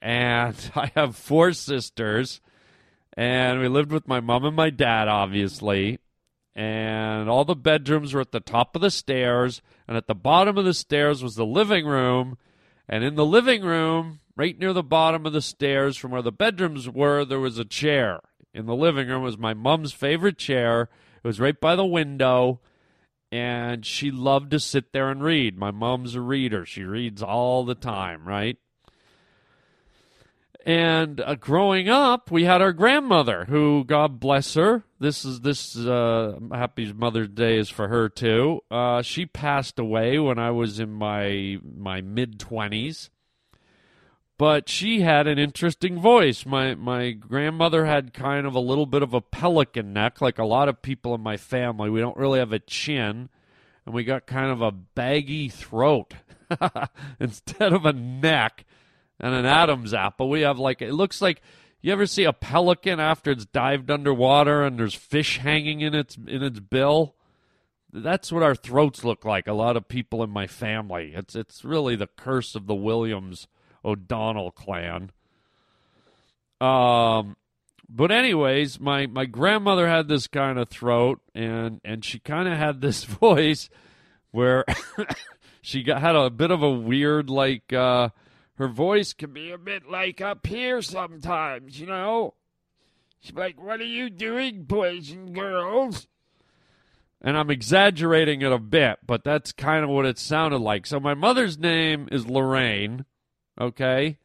and 0.00 0.56
I 0.74 0.90
have 0.96 1.14
four 1.14 1.52
sisters, 1.52 2.40
and 3.18 3.60
we 3.60 3.68
lived 3.68 3.92
with 3.92 4.08
my 4.08 4.20
mom 4.20 4.46
and 4.46 4.56
my 4.56 4.70
dad, 4.70 5.08
obviously. 5.08 5.98
And 6.54 7.28
all 7.28 7.44
the 7.44 7.54
bedrooms 7.54 8.14
were 8.14 8.22
at 8.22 8.32
the 8.32 8.40
top 8.40 8.74
of 8.74 8.80
the 8.80 8.90
stairs, 8.90 9.60
and 9.86 9.94
at 9.94 10.06
the 10.06 10.14
bottom 10.14 10.56
of 10.56 10.64
the 10.64 10.72
stairs 10.72 11.22
was 11.22 11.34
the 11.34 11.44
living 11.44 11.84
room. 11.84 12.38
And 12.88 13.04
in 13.04 13.16
the 13.16 13.26
living 13.26 13.62
room, 13.62 14.20
right 14.36 14.58
near 14.58 14.72
the 14.72 14.82
bottom 14.82 15.26
of 15.26 15.32
the 15.32 15.42
stairs 15.42 15.96
from 15.96 16.10
where 16.10 16.22
the 16.22 16.32
bedrooms 16.32 16.88
were, 16.88 17.24
there 17.24 17.40
was 17.40 17.58
a 17.58 17.64
chair. 17.64 18.20
In 18.54 18.66
the 18.66 18.74
living 18.74 19.08
room 19.08 19.22
was 19.22 19.36
my 19.36 19.52
mom's 19.52 19.92
favorite 19.92 20.38
chair. 20.38 20.88
It 21.22 21.26
was 21.26 21.40
right 21.40 21.60
by 21.60 21.76
the 21.76 21.84
window, 21.84 22.60
and 23.30 23.84
she 23.84 24.10
loved 24.10 24.50
to 24.52 24.60
sit 24.60 24.92
there 24.92 25.10
and 25.10 25.22
read. 25.22 25.58
My 25.58 25.70
mom's 25.70 26.14
a 26.14 26.20
reader. 26.20 26.64
She 26.64 26.84
reads 26.84 27.22
all 27.22 27.64
the 27.64 27.74
time, 27.74 28.26
right? 28.26 28.56
And 30.68 31.22
uh, 31.22 31.34
growing 31.36 31.88
up, 31.88 32.30
we 32.30 32.44
had 32.44 32.60
our 32.60 32.74
grandmother, 32.74 33.46
who 33.46 33.84
God 33.86 34.20
bless 34.20 34.52
her. 34.52 34.84
This 35.00 35.24
is 35.24 35.40
this 35.40 35.74
uh, 35.78 36.38
happy 36.52 36.92
Mother's 36.92 37.30
Day 37.30 37.56
is 37.56 37.70
for 37.70 37.88
her 37.88 38.10
too. 38.10 38.60
Uh, 38.70 39.00
she 39.00 39.24
passed 39.24 39.78
away 39.78 40.18
when 40.18 40.38
I 40.38 40.50
was 40.50 40.78
in 40.78 40.92
my 40.92 41.56
my 41.64 42.02
mid 42.02 42.38
twenties, 42.38 43.08
but 44.36 44.68
she 44.68 45.00
had 45.00 45.26
an 45.26 45.38
interesting 45.38 45.98
voice. 45.98 46.44
My 46.44 46.74
my 46.74 47.12
grandmother 47.12 47.86
had 47.86 48.12
kind 48.12 48.46
of 48.46 48.54
a 48.54 48.60
little 48.60 48.84
bit 48.84 49.02
of 49.02 49.14
a 49.14 49.22
pelican 49.22 49.94
neck, 49.94 50.20
like 50.20 50.38
a 50.38 50.44
lot 50.44 50.68
of 50.68 50.82
people 50.82 51.14
in 51.14 51.22
my 51.22 51.38
family. 51.38 51.88
We 51.88 52.00
don't 52.00 52.18
really 52.18 52.40
have 52.40 52.52
a 52.52 52.58
chin, 52.58 53.30
and 53.86 53.94
we 53.94 54.04
got 54.04 54.26
kind 54.26 54.50
of 54.50 54.60
a 54.60 54.72
baggy 54.72 55.48
throat 55.48 56.12
instead 57.18 57.72
of 57.72 57.86
a 57.86 57.94
neck 57.94 58.66
and 59.20 59.34
an 59.34 59.46
Adam's 59.46 59.94
apple. 59.94 60.28
We 60.30 60.42
have 60.42 60.58
like 60.58 60.82
it 60.82 60.92
looks 60.92 61.20
like 61.20 61.42
you 61.80 61.92
ever 61.92 62.06
see 62.06 62.24
a 62.24 62.32
pelican 62.32 63.00
after 63.00 63.30
it's 63.30 63.46
dived 63.46 63.90
underwater 63.90 64.64
and 64.64 64.78
there's 64.78 64.94
fish 64.94 65.38
hanging 65.38 65.80
in 65.80 65.94
its 65.94 66.16
in 66.16 66.42
its 66.42 66.60
bill. 66.60 67.14
That's 67.92 68.30
what 68.30 68.42
our 68.42 68.54
throats 68.54 69.04
look 69.04 69.24
like. 69.24 69.46
A 69.46 69.52
lot 69.52 69.76
of 69.76 69.88
people 69.88 70.22
in 70.22 70.30
my 70.30 70.46
family. 70.46 71.12
It's 71.14 71.34
it's 71.34 71.64
really 71.64 71.96
the 71.96 72.06
curse 72.06 72.54
of 72.54 72.66
the 72.66 72.74
Williams 72.74 73.46
O'Donnell 73.84 74.50
clan. 74.50 75.10
Um, 76.60 77.36
but 77.88 78.10
anyways, 78.10 78.78
my 78.80 79.06
my 79.06 79.24
grandmother 79.24 79.88
had 79.88 80.08
this 80.08 80.26
kind 80.26 80.58
of 80.58 80.68
throat, 80.68 81.20
and 81.34 81.80
and 81.84 82.04
she 82.04 82.18
kind 82.18 82.48
of 82.48 82.58
had 82.58 82.80
this 82.80 83.04
voice 83.04 83.70
where 84.32 84.64
she 85.62 85.82
got 85.82 86.00
had 86.00 86.16
a 86.16 86.28
bit 86.30 86.50
of 86.50 86.62
a 86.62 86.70
weird 86.70 87.30
like. 87.30 87.72
uh 87.72 88.10
her 88.58 88.68
voice 88.68 89.12
can 89.12 89.32
be 89.32 89.52
a 89.52 89.58
bit 89.58 89.88
like 89.88 90.20
up 90.20 90.44
here 90.44 90.82
sometimes, 90.82 91.78
you 91.78 91.86
know? 91.86 92.34
She's 93.20 93.34
like, 93.34 93.62
What 93.62 93.80
are 93.80 93.84
you 93.84 94.10
doing, 94.10 94.64
boys 94.64 95.12
and 95.12 95.32
girls? 95.32 96.08
And 97.22 97.36
I'm 97.36 97.50
exaggerating 97.50 98.42
it 98.42 98.52
a 98.52 98.58
bit, 98.58 98.98
but 99.06 99.24
that's 99.24 99.52
kind 99.52 99.84
of 99.84 99.90
what 99.90 100.06
it 100.06 100.18
sounded 100.18 100.58
like. 100.58 100.86
So 100.86 100.98
my 101.00 101.14
mother's 101.14 101.58
name 101.58 102.08
is 102.10 102.28
Lorraine, 102.28 103.04
okay? 103.60 104.18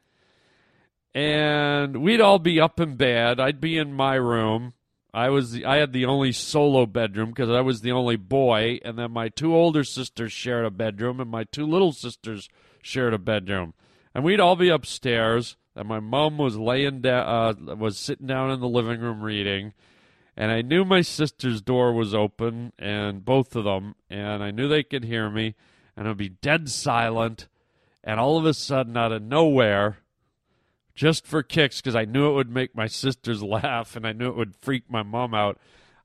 And 1.14 2.02
we'd 2.02 2.22
all 2.22 2.40
be 2.40 2.60
up 2.60 2.80
in 2.80 2.96
bed. 2.96 3.40
I'd 3.40 3.62
be 3.62 3.78
in 3.78 3.94
my 3.94 4.16
room. 4.16 4.74
I 5.14 5.30
was 5.30 5.52
the, 5.52 5.66
I 5.66 5.78
had 5.78 5.94
the 5.94 6.06
only 6.06 6.32
solo 6.32 6.88
bedroom 6.88 7.30
because 7.30 7.50
I 7.50 7.62
was 7.62 7.82
the 7.82 7.92
only 7.92 8.16
boy, 8.16 8.80
and 8.84 8.98
then 8.98 9.12
my 9.12 9.30
two 9.30 9.56
older 9.56 9.84
sisters 9.84 10.32
shared 10.32 10.66
a 10.66 10.72
bedroom, 10.72 11.20
and 11.20 11.30
my 11.30 11.44
two 11.44 11.68
little 11.68 11.92
sisters 11.92 12.50
shared 12.82 13.14
a 13.14 13.20
bedroom 13.20 13.76
and 14.14 14.24
we'd 14.24 14.40
all 14.40 14.56
be 14.56 14.70
upstairs 14.70 15.58
and 15.76 15.88
my 15.88 16.00
mom 16.00 16.38
was 16.38 16.58
laying 16.58 17.02
down 17.02 17.28
uh, 17.70 17.76
was 17.76 17.98
sitting 17.98 18.28
down 18.28 18.52
in 18.52 18.60
the 18.60 18.68
living 18.68 19.00
room 19.00 19.22
reading 19.22 19.74
and 20.38 20.52
i 20.52 20.62
knew 20.62 20.86
my 20.86 21.02
sister's 21.02 21.62
door 21.62 21.94
was 21.94 22.14
open 22.14 22.72
and 22.78 23.26
both 23.26 23.56
of 23.56 23.64
them 23.64 23.96
and 24.10 24.44
i 24.44 24.52
knew 24.52 24.68
they 24.68 24.84
could 24.84 25.04
hear 25.04 25.30
me 25.30 25.56
and 25.96 26.06
it 26.06 26.10
would 26.10 26.18
be 26.18 26.30
dead 26.30 26.70
silent 26.70 27.48
and 28.04 28.20
all 28.20 28.38
of 28.38 28.46
a 28.46 28.54
sudden 28.54 28.98
out 28.98 29.12
of 29.12 29.22
nowhere 29.22 29.98
just 30.96 31.26
for 31.26 31.42
kicks 31.42 31.82
because 31.82 31.96
i 31.96 32.06
knew 32.06 32.30
it 32.30 32.36
would 32.36 32.50
make 32.50 32.76
my 32.76 32.88
sisters 32.88 33.42
laugh 33.44 33.96
and 33.96 34.06
i 34.06 34.12
knew 34.12 34.28
it 34.28 34.36
would 34.36 34.56
freak 34.56 34.84
my 34.90 35.04
mom 35.04 35.34
out 35.34 35.58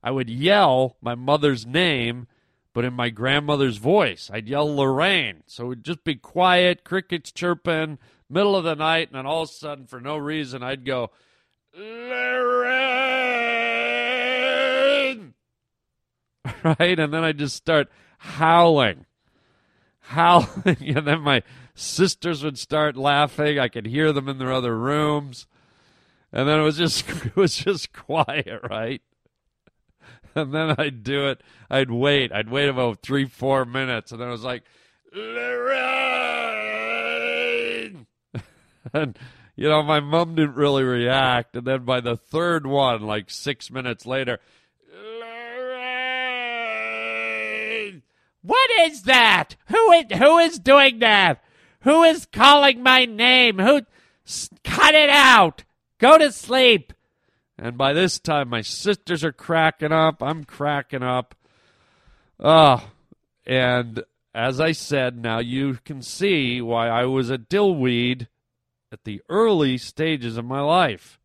i 0.03 0.09
would 0.09 0.29
yell 0.29 0.97
my 1.01 1.15
mother's 1.15 1.65
name 1.65 2.27
but 2.73 2.85
in 2.85 2.93
my 2.93 3.09
grandmother's 3.09 3.77
voice. 3.77 4.29
I'd 4.31 4.47
yell 4.47 4.73
Lorraine. 4.73 5.43
So 5.47 5.65
it 5.65 5.67
would 5.67 5.83
just 5.83 6.03
be 6.03 6.15
quiet, 6.15 6.83
crickets 6.83 7.31
chirping, 7.31 7.97
middle 8.29 8.55
of 8.55 8.63
the 8.63 8.75
night, 8.75 9.09
and 9.09 9.17
then 9.17 9.25
all 9.25 9.43
of 9.43 9.49
a 9.49 9.51
sudden, 9.51 9.87
for 9.87 9.99
no 9.99 10.17
reason, 10.17 10.63
I'd 10.63 10.85
go, 10.85 11.11
Lorraine! 11.75 12.59
Right? 16.63 16.99
And 16.99 17.13
then 17.13 17.23
I'd 17.23 17.37
just 17.37 17.55
start 17.55 17.87
howling. 18.17 19.05
Howling. 20.01 20.77
And 20.95 21.07
then 21.07 21.21
my 21.21 21.43
sisters 21.73 22.43
would 22.43 22.57
start 22.57 22.97
laughing. 22.97 23.57
I 23.57 23.69
could 23.69 23.85
hear 23.85 24.11
them 24.11 24.27
in 24.27 24.39
their 24.39 24.51
other 24.51 24.77
rooms. 24.77 25.47
And 26.31 26.47
then 26.47 26.59
it 26.59 26.63
was 26.63 26.77
just 26.77 27.07
it 27.25 27.35
was 27.35 27.55
just 27.55 27.93
quiet, 27.93 28.61
right? 28.69 29.01
and 30.43 30.53
then 30.53 30.75
I'd 30.77 31.03
do 31.03 31.27
it. 31.27 31.41
I'd 31.69 31.91
wait. 31.91 32.31
I'd 32.31 32.49
wait 32.49 32.69
about 32.69 33.01
three, 33.01 33.25
four 33.25 33.65
minutes, 33.65 34.11
and 34.11 34.21
then 34.21 34.29
I 34.29 34.31
was 34.31 34.43
like, 34.43 34.63
Lorraine! 35.13 35.79
and, 38.93 39.19
you 39.55 39.67
know, 39.67 39.83
my 39.83 39.99
mom 39.99 40.35
didn't 40.35 40.55
really 40.55 40.83
react. 40.83 41.55
And 41.55 41.65
then 41.67 41.83
by 41.83 41.99
the 42.01 42.15
third 42.15 42.65
one, 42.65 43.01
like 43.01 43.29
six 43.29 43.69
minutes 43.69 44.05
later, 44.05 44.39
Lorraine! 45.19 45.29
What 48.41 48.71
is 48.79 49.03
that? 49.03 49.57
Who 49.67 49.91
is, 49.91 50.05
who 50.17 50.37
is 50.37 50.59
doing 50.59 50.99
that? 50.99 51.43
Who 51.81 52.03
is 52.03 52.25
calling 52.31 52.81
my 52.81 53.05
name? 53.05 53.59
Who? 53.59 53.81
Cut 54.63 54.95
it 54.95 55.09
out. 55.09 55.63
Go 55.97 56.17
to 56.17 56.31
sleep. 56.31 56.93
And 57.61 57.77
by 57.77 57.93
this 57.93 58.19
time, 58.19 58.49
my 58.49 58.61
sisters 58.61 59.23
are 59.23 59.33
cracking 59.33 59.91
up. 59.91 60.23
I'm 60.23 60.45
cracking 60.45 61.03
up. 61.03 61.35
Oh, 62.39 62.89
and 63.45 64.03
as 64.33 64.61
I 64.61 64.71
said, 64.71 65.21
now 65.21 65.39
you 65.39 65.79
can 65.83 66.01
see 66.01 66.61
why 66.61 66.87
I 66.87 67.05
was 67.05 67.29
a 67.29 67.37
dillweed 67.37 68.27
at 68.91 69.03
the 69.03 69.21
early 69.27 69.77
stages 69.77 70.37
of 70.37 70.45
my 70.45 70.61
life. 70.61 71.19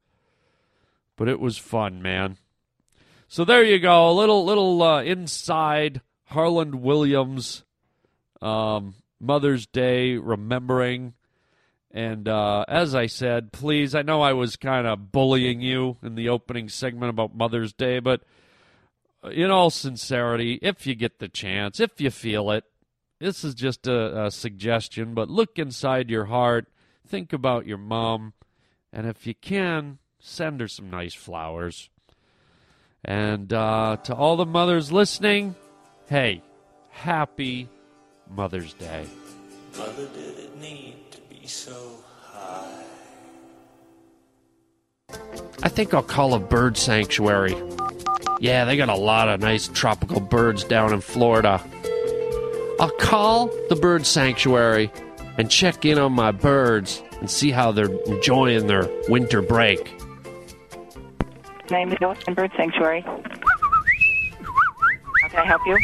But 1.16 1.28
it 1.28 1.38
was 1.38 1.56
fun, 1.56 2.02
man. 2.02 2.38
So 3.28 3.44
there 3.44 3.62
you 3.62 3.78
go, 3.78 4.10
a 4.10 4.12
little 4.12 4.44
little 4.44 4.82
uh, 4.82 5.02
inside 5.02 6.00
Harland 6.26 6.76
Williams 6.76 7.62
um, 8.42 8.94
Mother's 9.20 9.66
Day 9.66 10.16
remembering. 10.16 11.14
And 11.94 12.26
uh, 12.26 12.64
as 12.66 12.92
I 12.92 13.06
said, 13.06 13.52
please, 13.52 13.94
I 13.94 14.02
know 14.02 14.20
I 14.20 14.32
was 14.32 14.56
kind 14.56 14.84
of 14.84 15.12
bullying 15.12 15.60
you 15.60 15.96
in 16.02 16.16
the 16.16 16.28
opening 16.28 16.68
segment 16.68 17.10
about 17.10 17.36
Mother's 17.36 17.72
Day, 17.72 18.00
but 18.00 18.22
uh, 19.22 19.28
in 19.28 19.48
all 19.52 19.70
sincerity, 19.70 20.58
if 20.60 20.88
you 20.88 20.96
get 20.96 21.20
the 21.20 21.28
chance, 21.28 21.78
if 21.78 22.00
you 22.00 22.10
feel 22.10 22.50
it, 22.50 22.64
this 23.20 23.44
is 23.44 23.54
just 23.54 23.86
a, 23.86 24.24
a 24.24 24.30
suggestion, 24.32 25.14
but 25.14 25.30
look 25.30 25.56
inside 25.56 26.10
your 26.10 26.24
heart, 26.24 26.66
think 27.06 27.32
about 27.32 27.64
your 27.64 27.78
mom, 27.78 28.32
and 28.92 29.06
if 29.06 29.24
you 29.24 29.34
can, 29.34 29.98
send 30.18 30.60
her 30.60 30.68
some 30.68 30.90
nice 30.90 31.14
flowers. 31.14 31.90
And 33.04 33.52
uh, 33.52 33.98
to 34.02 34.14
all 34.16 34.36
the 34.36 34.46
mothers 34.46 34.90
listening, 34.90 35.54
hey, 36.08 36.42
happy 36.90 37.68
Mother's 38.28 38.72
Day. 38.74 39.06
Mother, 39.78 40.06
did 40.08 40.38
it 40.38 40.58
need 40.58 41.13
so 41.46 42.02
high? 42.22 42.84
I 45.62 45.68
think 45.68 45.94
I'll 45.94 46.02
call 46.02 46.34
a 46.34 46.38
bird 46.38 46.76
sanctuary. 46.76 47.56
Yeah, 48.40 48.64
they 48.64 48.76
got 48.76 48.88
a 48.88 48.96
lot 48.96 49.28
of 49.28 49.40
nice 49.40 49.68
tropical 49.68 50.20
birds 50.20 50.64
down 50.64 50.92
in 50.92 51.00
Florida. 51.00 51.62
I'll 52.80 52.90
call 52.90 53.46
the 53.68 53.76
bird 53.76 54.04
sanctuary 54.04 54.90
and 55.38 55.50
check 55.50 55.84
in 55.84 55.98
on 55.98 56.12
my 56.12 56.32
birds 56.32 57.02
and 57.20 57.30
see 57.30 57.50
how 57.50 57.72
they're 57.72 57.90
enjoying 58.06 58.66
their 58.66 58.88
winter 59.08 59.40
break. 59.40 59.92
Name 61.70 61.92
is 61.92 61.98
Bird 61.98 62.52
Sanctuary. 62.56 63.00
How 63.00 63.22
can 65.28 65.38
I 65.38 65.46
help 65.46 65.62
you? 65.66 65.78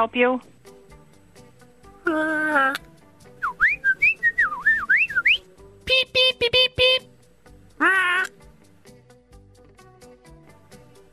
Help 0.00 0.16
you? 0.16 0.40
Beep, 5.84 6.12
beep, 6.14 6.38
beep, 6.40 6.52
beep, 6.52 6.76
beep. 6.76 7.02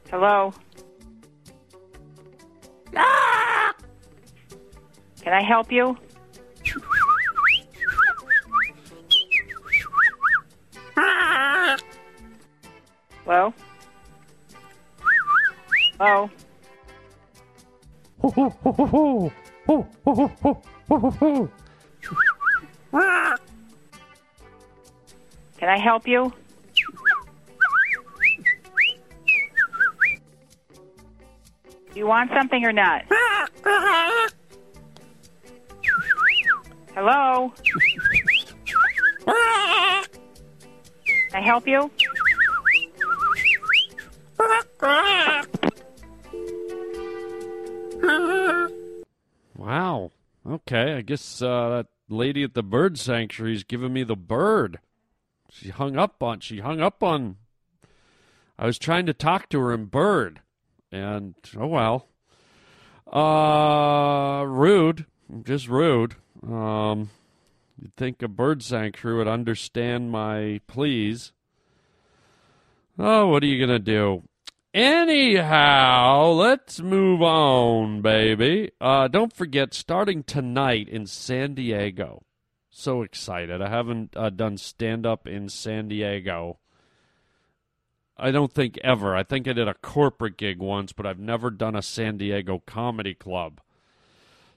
Hello? 0.09 0.53
Ah! 2.95 3.75
Can 5.21 5.33
I 5.33 5.43
help 5.43 5.69
you? 5.69 5.97
Can 21.19 21.49
I 25.61 25.77
help 25.77 26.07
you? 26.07 26.31
You 31.95 32.05
want 32.05 32.29
something 32.31 32.63
or 32.63 32.71
not? 32.71 33.05
Hello? 36.93 37.51
Can 39.25 39.33
I 41.33 41.41
help 41.41 41.67
you? 41.67 41.89
Wow. 49.57 50.11
Okay, 50.49 50.93
I 50.93 51.01
guess 51.01 51.41
uh, 51.41 51.69
that 51.69 51.87
lady 52.07 52.41
at 52.43 52.53
the 52.53 52.63
bird 52.63 52.97
sanctuary 52.97 53.53
is 53.53 53.65
giving 53.65 53.91
me 53.91 54.03
the 54.03 54.15
bird. 54.15 54.79
She 55.51 55.69
hung 55.69 55.97
up 55.97 56.23
on. 56.23 56.39
She 56.39 56.59
hung 56.59 56.79
up 56.79 57.03
on. 57.03 57.35
I 58.57 58.65
was 58.65 58.79
trying 58.79 59.05
to 59.07 59.13
talk 59.13 59.49
to 59.49 59.59
her 59.59 59.73
in 59.73 59.85
bird, 59.85 60.41
and 60.91 61.35
oh 61.57 61.67
well. 61.67 62.07
Uh, 63.11 64.43
rude. 64.45 65.05
Just 65.43 65.67
rude. 65.67 66.15
Um, 66.41 67.09
you'd 67.81 67.95
think 67.95 68.21
a 68.21 68.29
bird 68.29 68.63
sanctuary 68.63 69.17
would 69.17 69.27
understand 69.27 70.11
my 70.11 70.61
pleas. 70.67 71.33
Oh, 72.97 73.27
what 73.27 73.43
are 73.43 73.47
you 73.47 73.59
gonna 73.59 73.79
do? 73.79 74.23
Anyhow, 74.73 76.27
let's 76.31 76.79
move 76.79 77.21
on, 77.21 78.01
baby. 78.01 78.71
Uh, 78.79 79.07
don't 79.07 79.33
forget, 79.33 79.73
starting 79.73 80.23
tonight 80.23 80.87
in 80.89 81.07
San 81.07 81.55
Diego. 81.55 82.23
So 82.69 83.01
excited. 83.01 83.61
I 83.61 83.69
haven't 83.69 84.15
uh, 84.15 84.29
done 84.29 84.57
stand 84.57 85.05
up 85.05 85.25
in 85.25 85.49
San 85.49 85.87
Diego. 85.87 86.59
I 88.17 88.29
don't 88.29 88.53
think 88.53 88.77
ever. 88.83 89.15
I 89.15 89.23
think 89.23 89.47
I 89.47 89.53
did 89.53 89.67
a 89.67 89.73
corporate 89.73 90.37
gig 90.37 90.59
once, 90.59 90.91
but 90.91 91.05
I've 91.05 91.19
never 91.19 91.49
done 91.49 91.75
a 91.75 91.81
San 91.81 92.17
Diego 92.17 92.61
comedy 92.65 93.15
club. 93.15 93.61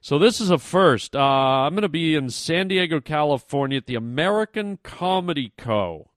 So 0.03 0.19
this 0.19 0.41
is 0.41 0.51
a 0.51 0.59
first. 0.59 1.17
Uh, 1.17 1.21
I'm 1.21 1.75
going 1.75 1.83
to 1.83 1.89
be 1.89 2.15
in 2.15 2.31
San 2.31 2.69
Diego, 2.69 3.01
California 3.01 3.79
at 3.79 3.87
the 3.87 3.95
American 3.95 4.79
Comedy 4.83 5.53
Co. 5.57 6.10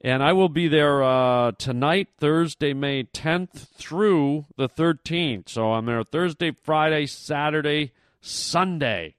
And 0.00 0.22
I 0.22 0.32
will 0.32 0.48
be 0.48 0.68
there 0.68 1.02
uh, 1.02 1.50
tonight, 1.58 2.08
Thursday, 2.18 2.72
May 2.72 3.02
10th 3.04 3.68
through 3.74 4.46
the 4.56 4.68
13th. 4.68 5.48
So 5.48 5.72
I'm 5.72 5.86
there 5.86 6.04
Thursday, 6.04 6.52
Friday, 6.52 7.06
Saturday, 7.06 7.92
Sunday. 8.20 9.16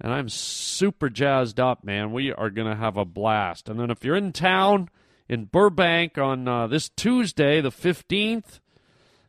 And 0.00 0.12
I'm 0.12 0.28
super 0.28 1.08
jazzed 1.08 1.60
up, 1.60 1.84
man. 1.84 2.12
We 2.12 2.32
are 2.32 2.50
going 2.50 2.68
to 2.68 2.76
have 2.76 2.96
a 2.96 3.04
blast. 3.04 3.68
And 3.68 3.78
then 3.78 3.90
if 3.90 4.04
you're 4.04 4.16
in 4.16 4.32
town 4.32 4.88
in 5.28 5.46
Burbank 5.46 6.16
on 6.16 6.46
uh, 6.46 6.68
this 6.68 6.88
Tuesday, 6.88 7.60
the 7.60 7.70
15th, 7.70 8.60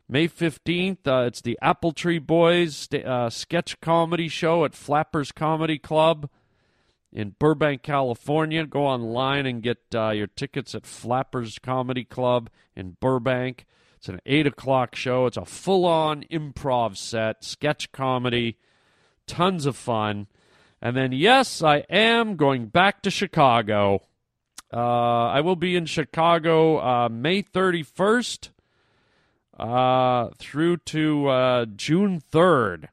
May 0.06 0.28
15th, 0.28 1.06
uh, 1.06 1.24
it's 1.26 1.40
the 1.40 1.58
Apple 1.62 1.92
Tree 1.92 2.18
Boys 2.18 2.88
uh, 2.92 3.30
sketch 3.30 3.80
comedy 3.80 4.28
show 4.28 4.66
at 4.66 4.74
Flappers 4.74 5.32
Comedy 5.32 5.78
Club 5.78 6.28
in 7.10 7.34
Burbank, 7.38 7.82
California. 7.82 8.66
Go 8.66 8.84
online 8.84 9.46
and 9.46 9.62
get 9.62 9.78
uh, 9.94 10.10
your 10.10 10.26
tickets 10.26 10.74
at 10.74 10.84
Flappers 10.84 11.58
Comedy 11.58 12.04
Club 12.04 12.50
in 12.76 12.98
Burbank. 13.00 13.64
It's 13.96 14.10
an 14.10 14.20
8 14.26 14.46
o'clock 14.48 14.94
show. 14.94 15.24
It's 15.24 15.38
a 15.38 15.46
full 15.46 15.86
on 15.86 16.24
improv 16.30 16.98
set, 16.98 17.42
sketch 17.42 17.90
comedy, 17.90 18.58
tons 19.26 19.64
of 19.64 19.74
fun. 19.74 20.26
And 20.82 20.94
then, 20.94 21.12
yes, 21.12 21.62
I 21.62 21.78
am 21.88 22.36
going 22.36 22.66
back 22.66 23.00
to 23.02 23.10
Chicago. 23.10 24.02
Uh, 24.70 25.28
I 25.28 25.40
will 25.40 25.56
be 25.56 25.76
in 25.76 25.86
Chicago 25.86 26.78
uh, 26.78 27.08
May 27.08 27.42
31st 27.42 28.50
uh, 29.58 30.30
through 30.38 30.78
to 30.78 31.28
uh, 31.28 31.66
June 31.66 32.22
3rd. 32.32 32.88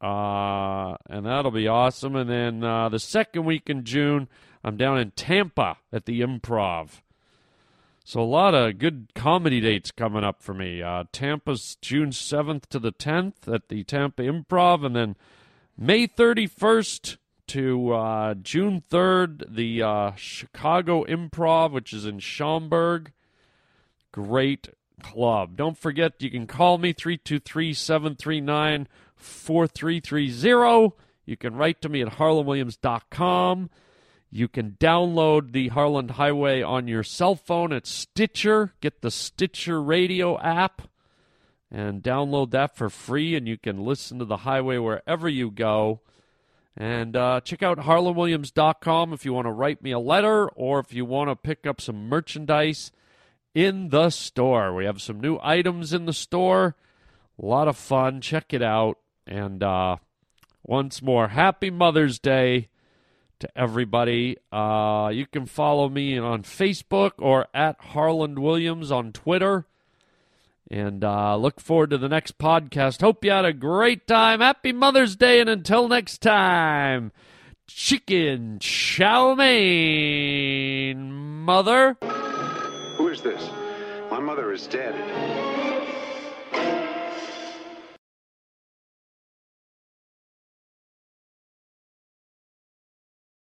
Uh, 0.00 0.96
and 1.08 1.26
that'll 1.26 1.50
be 1.50 1.68
awesome. 1.68 2.16
And 2.16 2.30
then 2.30 2.64
uh, 2.64 2.88
the 2.88 2.98
second 2.98 3.44
week 3.44 3.68
in 3.68 3.84
June, 3.84 4.28
I'm 4.64 4.76
down 4.76 4.98
in 4.98 5.10
Tampa 5.12 5.76
at 5.92 6.06
the 6.06 6.20
Improv. 6.20 7.02
So 8.04 8.20
a 8.20 8.22
lot 8.22 8.54
of 8.54 8.78
good 8.78 9.08
comedy 9.14 9.60
dates 9.60 9.90
coming 9.90 10.24
up 10.24 10.42
for 10.42 10.54
me. 10.54 10.82
Uh, 10.82 11.04
Tampa's 11.12 11.76
June 11.80 12.10
7th 12.10 12.66
to 12.70 12.78
the 12.78 12.92
10th 12.92 13.52
at 13.52 13.68
the 13.68 13.84
Tampa 13.84 14.22
Improv, 14.22 14.84
and 14.84 14.96
then 14.96 15.16
May 15.76 16.08
31st 16.08 17.18
to 17.48 17.92
uh, 17.92 18.34
June 18.34 18.82
3rd, 18.90 19.54
the 19.54 19.82
uh, 19.82 20.12
Chicago 20.16 21.04
Improv, 21.04 21.72
which 21.72 21.92
is 21.92 22.06
in 22.06 22.18
Schaumburg. 22.18 23.12
Great 24.12 24.70
club. 25.00 25.56
Don't 25.56 25.76
forget, 25.76 26.14
you 26.20 26.30
can 26.30 26.46
call 26.46 26.78
me 26.78 26.92
323 26.92 27.74
739 27.74 28.88
4330. 29.16 30.94
You 31.26 31.36
can 31.36 31.54
write 31.54 31.80
to 31.82 31.88
me 31.88 32.02
at 32.02 32.14
harlandwilliams.com. 32.14 33.70
You 34.30 34.48
can 34.48 34.76
download 34.78 35.52
the 35.52 35.68
Harland 35.68 36.12
Highway 36.12 36.62
on 36.62 36.86
your 36.86 37.02
cell 37.02 37.34
phone 37.34 37.72
at 37.72 37.86
Stitcher. 37.86 38.74
Get 38.80 39.02
the 39.02 39.10
Stitcher 39.10 39.82
radio 39.82 40.38
app 40.38 40.82
and 41.70 42.02
download 42.02 42.50
that 42.50 42.76
for 42.76 42.88
free, 42.88 43.34
and 43.34 43.46
you 43.46 43.56
can 43.56 43.84
listen 43.84 44.18
to 44.18 44.24
the 44.24 44.38
highway 44.38 44.78
wherever 44.78 45.28
you 45.28 45.50
go. 45.50 46.00
And 46.76 47.16
uh, 47.16 47.40
check 47.42 47.62
out 47.62 47.78
harlandwilliams.com 47.78 49.12
if 49.12 49.24
you 49.24 49.32
want 49.32 49.46
to 49.46 49.52
write 49.52 49.82
me 49.82 49.90
a 49.90 49.98
letter 49.98 50.48
or 50.48 50.78
if 50.80 50.92
you 50.92 51.04
want 51.04 51.30
to 51.30 51.36
pick 51.36 51.66
up 51.66 51.80
some 51.80 52.08
merchandise 52.08 52.92
in 53.54 53.88
the 53.88 54.10
store. 54.10 54.74
We 54.74 54.84
have 54.84 55.00
some 55.00 55.20
new 55.20 55.38
items 55.42 55.92
in 55.92 56.06
the 56.06 56.12
store. 56.12 56.76
A 57.40 57.46
lot 57.46 57.68
of 57.68 57.76
fun. 57.76 58.20
Check 58.20 58.52
it 58.52 58.62
out. 58.62 58.98
And 59.26 59.62
uh, 59.62 59.96
once 60.62 61.02
more, 61.02 61.28
happy 61.28 61.70
Mother's 61.70 62.18
Day 62.18 62.68
to 63.40 63.48
everybody. 63.56 64.36
Uh, 64.52 65.10
you 65.12 65.26
can 65.26 65.46
follow 65.46 65.88
me 65.88 66.18
on 66.18 66.42
Facebook 66.42 67.12
or 67.18 67.48
at 67.54 67.80
Harland 67.80 68.38
Williams 68.38 68.92
on 68.92 69.12
Twitter. 69.12 69.66
And 70.70 71.02
uh, 71.02 71.36
look 71.36 71.60
forward 71.60 71.90
to 71.90 71.98
the 71.98 72.08
next 72.08 72.38
podcast. 72.38 73.00
Hope 73.00 73.24
you 73.24 73.32
had 73.32 73.44
a 73.44 73.52
great 73.52 74.06
time. 74.06 74.40
Happy 74.40 74.72
Mother's 74.72 75.16
Day. 75.16 75.40
And 75.40 75.50
until 75.50 75.88
next 75.88 76.18
time, 76.18 77.10
chicken 77.66 78.58
chow 78.60 79.34
mein, 79.34 81.12
mother 81.42 81.96
this. 83.22 83.50
My 84.10 84.18
mother 84.18 84.52
is 84.52 84.66
dead. 84.66 84.94